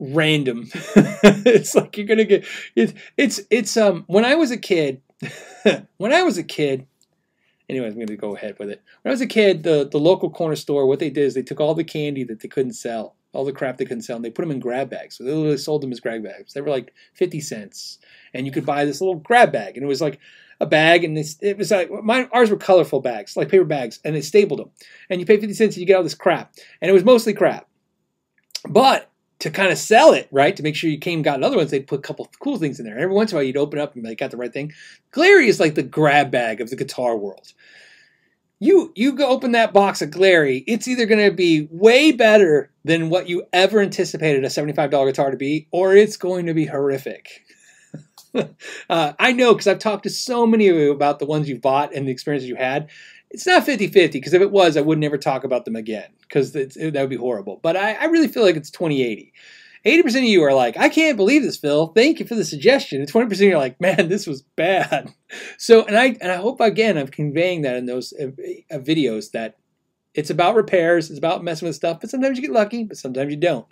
[0.00, 0.68] Random.
[0.74, 2.44] it's like you're gonna get
[2.76, 5.00] it, it's it's um when I was a kid,
[5.96, 6.86] when I was a kid,
[7.70, 8.82] anyways, I'm to go ahead with it.
[9.00, 11.42] When I was a kid, the, the local corner store, what they did is they
[11.42, 14.24] took all the candy that they couldn't sell, all the crap they couldn't sell, and
[14.24, 15.16] they put them in grab bags.
[15.16, 16.52] So they literally sold them as grab bags.
[16.52, 17.98] They were like 50 cents
[18.34, 20.18] and you could buy this little grab bag, and it was like
[20.60, 22.28] a bag, and this, it was like mine.
[22.32, 24.70] Ours were colorful bags, like paper bags, and they stapled them.
[25.08, 27.32] And you pay fifty cents, and you get all this crap, and it was mostly
[27.32, 27.68] crap.
[28.68, 31.56] But to kind of sell it, right, to make sure you came and got another
[31.56, 32.98] ones, they'd put a couple cool things in there.
[32.98, 34.72] Every once in a while, you'd open up and like got the right thing.
[35.12, 37.52] Glarry is like the grab bag of the guitar world.
[38.60, 42.70] You you go open that box of Glarry, it's either going to be way better
[42.84, 46.54] than what you ever anticipated a seventy-five dollar guitar to be, or it's going to
[46.54, 47.42] be horrific.
[48.90, 51.62] uh, I know because I've talked to so many of you about the ones you've
[51.62, 52.90] bought and the experiences you had.
[53.30, 56.10] It's not 50 50 because if it was, I would never talk about them again
[56.22, 57.60] because that would be horrible.
[57.62, 59.32] But I, I really feel like it's 20 80.
[59.84, 61.88] 80% of you are like, I can't believe this, Phil.
[61.88, 63.00] Thank you for the suggestion.
[63.00, 65.12] And 20% of you are like, man, this was bad.
[65.58, 68.32] So, and I, and I hope again, I'm conveying that in those uh,
[68.68, 69.58] uh, videos that
[70.12, 73.30] it's about repairs, it's about messing with stuff, but sometimes you get lucky, but sometimes
[73.30, 73.64] you don't.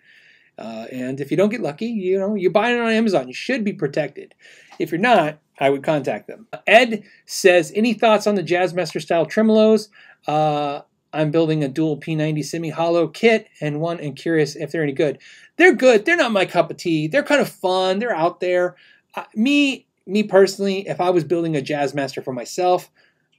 [0.56, 3.26] Uh, and if you don't get lucky, you know, you're buying it on Amazon.
[3.26, 4.36] You should be protected.
[4.78, 6.46] If you're not, I would contact them.
[6.68, 9.88] Ed says, any thoughts on the Jazzmaster style tremolos?
[10.26, 10.82] Uh,
[11.12, 14.92] I'm building a dual P90 semi hollow kit and one and curious if they're any
[14.92, 15.18] good.
[15.56, 16.04] They're good.
[16.04, 17.08] They're not my cup of tea.
[17.08, 17.98] They're kind of fun.
[17.98, 18.76] They're out there.
[19.14, 22.90] Uh, me, me personally, if I was building a Jazzmaster for myself,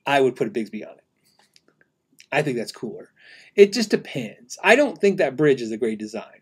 [0.06, 1.04] I would put a Bigsby on it.
[2.32, 3.12] I think that's cooler.
[3.56, 4.58] It just depends.
[4.64, 6.42] I don't think that bridge is a great design.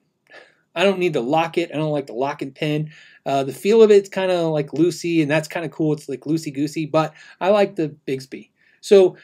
[0.76, 1.72] I don't need to lock it.
[1.74, 2.92] I don't like the lock and pin.
[3.26, 5.94] Uh, the feel of it's kind of like loosey, and that's kind of cool.
[5.94, 8.52] It's like loosey goosey, but I like the Bigsby.
[8.82, 9.18] So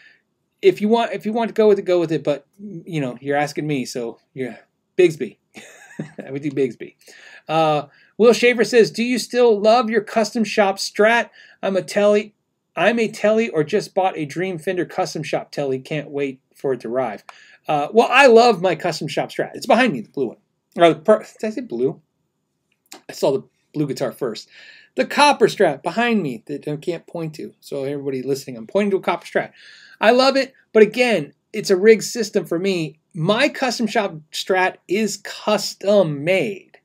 [0.63, 2.23] if you want, if you want to go with it, go with it.
[2.23, 4.57] But you know, you're asking me, so yeah,
[4.97, 5.37] Bigsby.
[6.25, 6.95] I would do Bigsby.
[7.47, 7.87] Uh,
[8.17, 11.29] Will Shaver says, "Do you still love your custom shop Strat?
[11.61, 12.33] I'm a telly.
[12.75, 15.79] I'm a telly, or just bought a Dream Fender custom shop telly.
[15.79, 17.23] Can't wait for it to arrive."
[17.67, 19.51] Uh, well, I love my custom shop Strat.
[19.53, 20.37] It's behind me, the blue one.
[20.77, 22.01] Or the per- did I say blue?
[23.09, 24.49] I saw the blue guitar first.
[24.95, 27.53] The copper strat behind me that I can't point to.
[27.59, 29.51] So everybody listening, I'm pointing to a copper strat.
[30.03, 32.99] I love it, but again, it's a rig system for me.
[33.13, 36.77] My custom shop strat is custom made.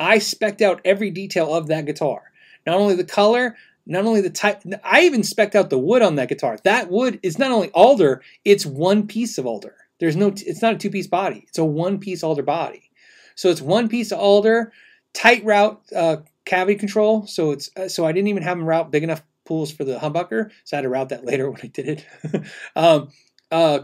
[0.00, 2.32] I specked out every detail of that guitar.
[2.66, 3.56] Not only the color,
[3.86, 6.58] not only the type, I even specked out the wood on that guitar.
[6.64, 9.76] That wood is not only alder, it's one piece of alder.
[10.00, 11.44] There's no, it's not a two piece body.
[11.46, 12.90] It's a one piece alder body.
[13.36, 14.72] So it's one piece of alder,
[15.14, 16.16] tight route uh,
[16.46, 17.28] cavity control.
[17.28, 19.98] So it's uh, so I didn't even have them route big enough pools for the
[19.98, 22.44] humbucker, so I had to route that later when I did it.
[22.76, 23.08] um,
[23.50, 23.80] uh,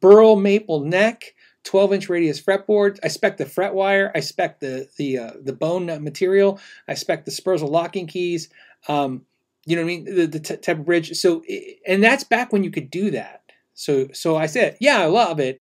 [0.00, 1.32] burl maple neck.
[1.64, 3.00] 12 inch radius fretboard.
[3.02, 4.12] I spec the fret wire.
[4.14, 6.60] I spec the the uh, the bone material.
[6.86, 8.50] I spec the Sperzel locking keys.
[8.86, 9.22] Um,
[9.66, 10.04] you know what I mean?
[10.04, 11.16] The, the t- type of bridge.
[11.16, 11.42] So,
[11.86, 13.42] and that's back when you could do that.
[13.74, 15.60] So, so I said, yeah, I love it.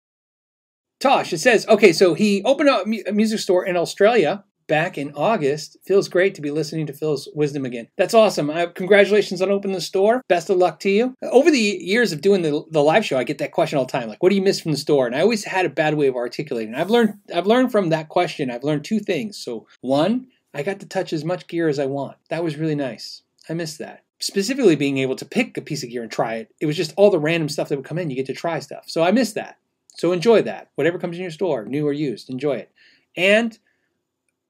[1.00, 5.12] Tosh, it says, okay, so he opened up a music store in Australia back in
[5.14, 5.78] August.
[5.86, 7.88] Feels great to be listening to Phil's wisdom again.
[7.98, 8.50] That's awesome.
[8.50, 10.22] I, congratulations on opening the store.
[10.28, 11.16] Best of luck to you.
[11.22, 13.92] Over the years of doing the, the live show, I get that question all the
[13.92, 15.06] time, like, what do you miss from the store?
[15.08, 16.76] And I always had a bad way of articulating.
[16.76, 18.52] I've learned I've learned from that question.
[18.52, 19.38] I've learned two things.
[19.38, 22.18] So one, I got to touch as much gear as I want.
[22.30, 23.24] That was really nice.
[23.50, 24.04] I missed that.
[24.20, 26.54] Specifically, being able to pick a piece of gear and try it.
[26.62, 28.10] It was just all the random stuff that would come in.
[28.10, 28.86] You get to try stuff.
[28.88, 29.58] So I missed that.
[29.98, 30.70] So enjoy that.
[30.76, 32.72] Whatever comes in your store, new or used, enjoy it.
[33.18, 33.58] And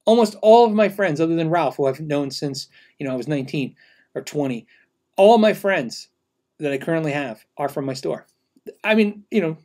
[0.06, 2.68] almost all of my friends, other than Ralph, who I've known since
[2.98, 3.76] you know I was 19
[4.14, 4.66] or 20,
[5.16, 6.08] all my friends
[6.58, 8.26] that I currently have are from my store.
[8.82, 9.58] I mean, you know,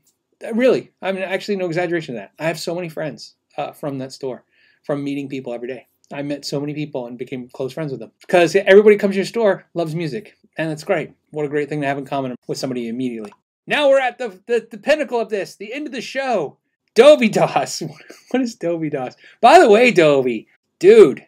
[0.53, 2.31] really, I mean, actually, no exaggeration of that.
[2.38, 4.43] I have so many friends uh, from that store,
[4.84, 5.88] from meeting people every day.
[6.13, 9.18] I met so many people and became close friends with them because everybody comes to
[9.18, 11.11] your store loves music, and that's great.
[11.30, 13.31] What a great thing to have in common with somebody immediately.
[13.68, 16.57] Now we're at the, the, the pinnacle of this, the end of the show.
[16.95, 17.81] Dovey Doss.
[18.31, 19.15] what is Dovey Doss?
[19.39, 20.47] By the way, Dovey,
[20.80, 21.26] dude,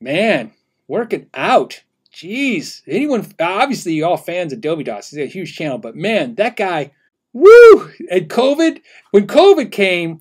[0.00, 0.52] man,
[0.88, 1.82] working out.
[2.12, 2.82] Jeez.
[2.86, 5.10] Anyone, obviously, you all fans of Dovey Doss.
[5.10, 6.92] He's a huge channel, but man, that guy,
[7.32, 7.90] woo!
[8.10, 10.20] And COVID, when COVID came,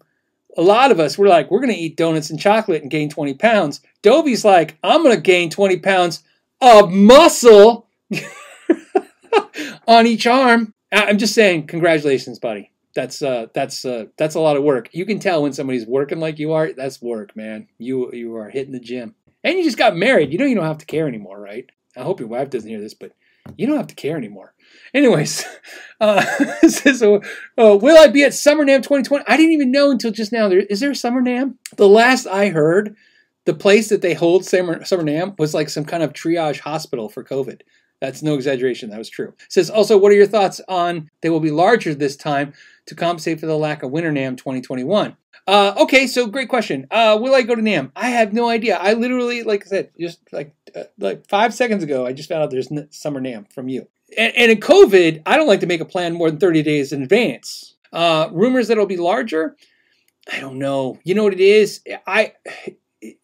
[0.57, 3.09] a lot of us were like, we're going to eat donuts and chocolate and gain
[3.09, 3.81] 20 pounds.
[4.01, 6.23] Dovey's like, I'm going to gain 20 pounds
[6.61, 7.87] of muscle
[9.87, 10.73] on each arm.
[10.91, 12.71] I'm just saying, congratulations, buddy.
[12.95, 14.89] That's uh, that's uh, that's a lot of work.
[14.93, 16.71] You can tell when somebody's working like you are.
[16.71, 17.67] That's work, man.
[17.77, 20.31] You you are hitting the gym, and you just got married.
[20.31, 21.69] You know you don't have to care anymore, right?
[21.97, 23.11] I hope your wife doesn't hear this, but
[23.57, 24.53] you don't have to care anymore.
[24.93, 25.45] Anyways,
[26.01, 26.21] uh,
[26.69, 27.21] so
[27.57, 29.25] uh, will I be at Summer NAMM 2020?
[29.27, 30.47] I didn't even know until just now.
[30.47, 31.55] There is there a Summer NAMM?
[31.75, 32.95] The last I heard,
[33.43, 37.09] the place that they hold Summer Summer NAMM was like some kind of triage hospital
[37.09, 37.61] for COVID.
[38.05, 38.91] That's no exaggeration.
[38.91, 39.33] That was true.
[39.49, 42.53] Says also, what are your thoughts on they will be larger this time
[42.85, 45.17] to compensate for the lack of Winter NAMM 2021?
[45.47, 46.85] Uh, okay, so great question.
[46.91, 47.91] Uh, will I go to NAMM?
[47.95, 48.77] I have no idea.
[48.77, 52.43] I literally, like I said, just like uh, like five seconds ago, I just found
[52.43, 53.87] out there's summer NAMM from you.
[54.15, 56.93] And, and, in COVID, I don't like to make a plan more than 30 days
[56.93, 57.75] in advance.
[57.91, 59.55] Uh, rumors that it'll be larger.
[60.31, 60.99] I don't know.
[61.03, 61.81] You know what it is?
[62.05, 62.33] I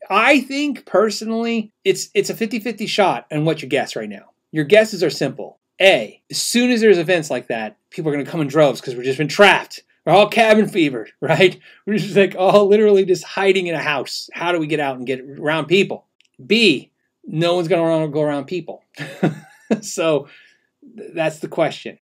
[0.10, 4.31] I think personally it's it's a 50-50 shot on what you guess right now.
[4.52, 5.60] Your guesses are simple.
[5.82, 8.80] A, as soon as there's events like that, people are going to come in droves
[8.80, 9.84] because we've just been trapped.
[10.06, 11.60] We're all cabin fevered, right?
[11.86, 14.30] We're just like all literally just hiding in a house.
[14.34, 16.06] How do we get out and get around people?
[16.46, 16.92] B,
[17.26, 18.84] no one's going to go around people.
[19.82, 20.28] so
[20.82, 22.00] that's the question.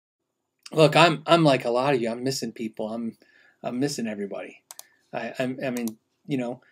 [0.73, 2.11] Look, I'm I'm like a lot of you.
[2.11, 2.89] I'm missing people.
[2.89, 3.17] I'm
[3.63, 4.63] I'm missing everybody.
[5.13, 6.63] I I'm, I mean, you know,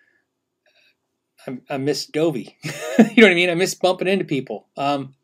[1.46, 2.56] I, I miss Dovey.
[2.64, 3.50] you know what I mean?
[3.50, 4.66] I miss bumping into people.
[4.76, 5.14] Um,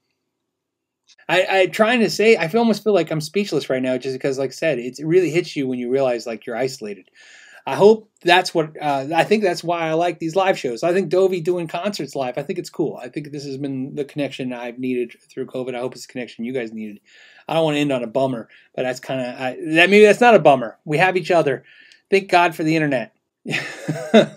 [1.29, 4.39] I, I trying to say I almost feel like I'm speechless right now, just because,
[4.39, 7.11] like I said, it really hits you when you realize like you're isolated.
[7.67, 9.43] I hope that's what uh, I think.
[9.43, 10.83] That's why I like these live shows.
[10.83, 12.39] I think Dovey doing concerts live.
[12.39, 12.97] I think it's cool.
[12.97, 15.75] I think this has been the connection I've needed through COVID.
[15.75, 17.01] I hope it's the connection you guys needed.
[17.47, 19.39] I don't want to end on a bummer, but that's kind of
[19.75, 19.91] that.
[19.91, 20.79] Maybe that's not a bummer.
[20.87, 21.65] We have each other.
[22.11, 23.15] Thank God for the internet.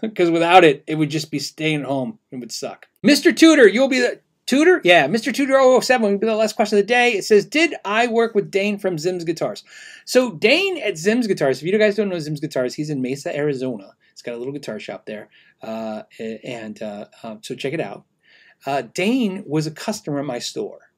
[0.01, 2.19] Because without it, it would just be staying at home.
[2.31, 2.87] It would suck.
[3.05, 3.35] Mr.
[3.35, 4.81] Tudor, you'll be the Tudor?
[4.83, 5.33] Yeah, Mr.
[5.33, 7.13] Tudor 007 will be the last question of the day.
[7.13, 9.63] It says, Did I work with Dane from Zim's Guitars?
[10.05, 13.35] So, Dane at Zim's Guitars, if you guys don't know Zim's Guitars, he's in Mesa,
[13.35, 13.93] Arizona.
[14.11, 15.29] He's got a little guitar shop there.
[15.61, 18.05] Uh, and uh, um, so, check it out.
[18.65, 20.90] Uh, Dane was a customer at my store.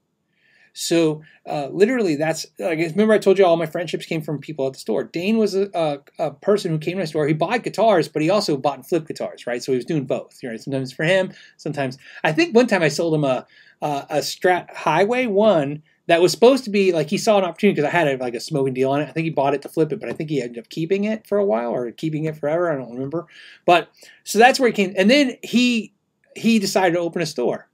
[0.73, 4.65] So uh, literally, that's like remember I told you all my friendships came from people
[4.65, 5.03] at the store.
[5.03, 7.27] Dane was a, a, a, person who came to my store.
[7.27, 9.63] He bought guitars, but he also bought and flipped guitars, right?
[9.63, 10.39] So he was doing both.
[10.41, 13.45] You know, sometimes for him, sometimes I think one time I sold him a
[13.81, 17.75] a, a Strat Highway One that was supposed to be like he saw an opportunity
[17.75, 19.07] because I had a, like a smoking deal on it.
[19.07, 21.03] I think he bought it to flip it, but I think he ended up keeping
[21.03, 22.71] it for a while or keeping it forever.
[22.71, 23.27] I don't remember.
[23.65, 23.89] But
[24.23, 25.93] so that's where he came, and then he
[26.35, 27.69] he decided to open a store.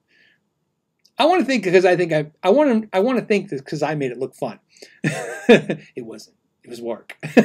[1.19, 3.49] I want to think because I think I I want to I want to think
[3.49, 4.59] this because I made it look fun.
[5.03, 6.37] it wasn't.
[6.63, 7.15] It was work,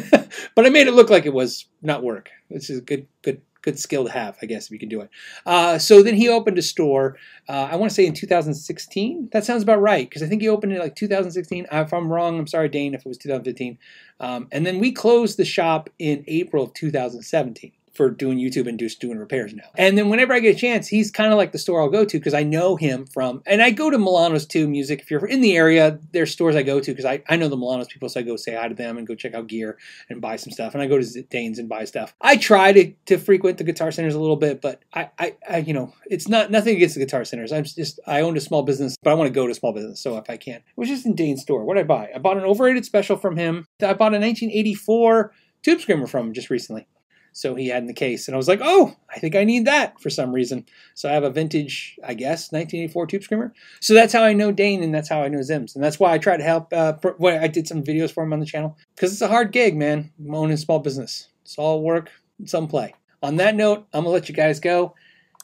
[0.54, 2.30] but I made it look like it was not work.
[2.50, 5.00] This is a good good good skill to have, I guess, if you can do
[5.00, 5.08] it.
[5.46, 7.16] Uh, so then he opened a store.
[7.48, 9.30] Uh, I want to say in 2016.
[9.32, 11.66] That sounds about right because I think he opened it like 2016.
[11.72, 13.78] If I'm wrong, I'm sorry, Dane, if it was 2015.
[14.20, 18.78] Um, and then we closed the shop in April of 2017 for doing YouTube and
[18.78, 19.64] just doing repairs now.
[19.76, 22.04] And then whenever I get a chance, he's kind of like the store I'll go
[22.04, 25.00] to because I know him from, and I go to Milano's too, music.
[25.00, 27.56] If you're in the area, there's stores I go to because I, I know the
[27.56, 30.20] Milano's people, so I go say hi to them and go check out gear and
[30.20, 30.74] buy some stuff.
[30.74, 32.14] And I go to Dane's and buy stuff.
[32.20, 35.56] I try to, to frequent the guitar centers a little bit, but I, I, I,
[35.58, 37.52] you know, it's not nothing against the guitar centers.
[37.52, 40.00] I'm just, I owned a small business, but I want to go to small business.
[40.00, 41.64] So if I can, it was just in Dane's store.
[41.64, 42.10] What did I buy?
[42.14, 43.66] I bought an overrated special from him.
[43.80, 46.86] I bought a 1984 tube screamer from him just recently.
[47.34, 48.28] So he had in the case.
[48.28, 50.64] And I was like, oh, I think I need that for some reason.
[50.94, 53.52] So I have a vintage, I guess, 1984 Tube Screamer.
[53.80, 55.74] So that's how I know Dane and that's how I know Zims.
[55.74, 56.72] And that's why I try to help.
[56.72, 56.94] Uh,
[57.24, 60.12] I did some videos for him on the channel because it's a hard gig, man.
[60.18, 61.28] I'm owning a small business.
[61.42, 62.10] It's all work,
[62.44, 62.94] some play.
[63.20, 64.94] On that note, I'm going to let you guys go.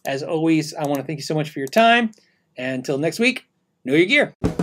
[0.06, 2.12] As always, I want to thank you so much for your time.
[2.56, 3.46] And until next week,
[3.84, 4.59] know your gear.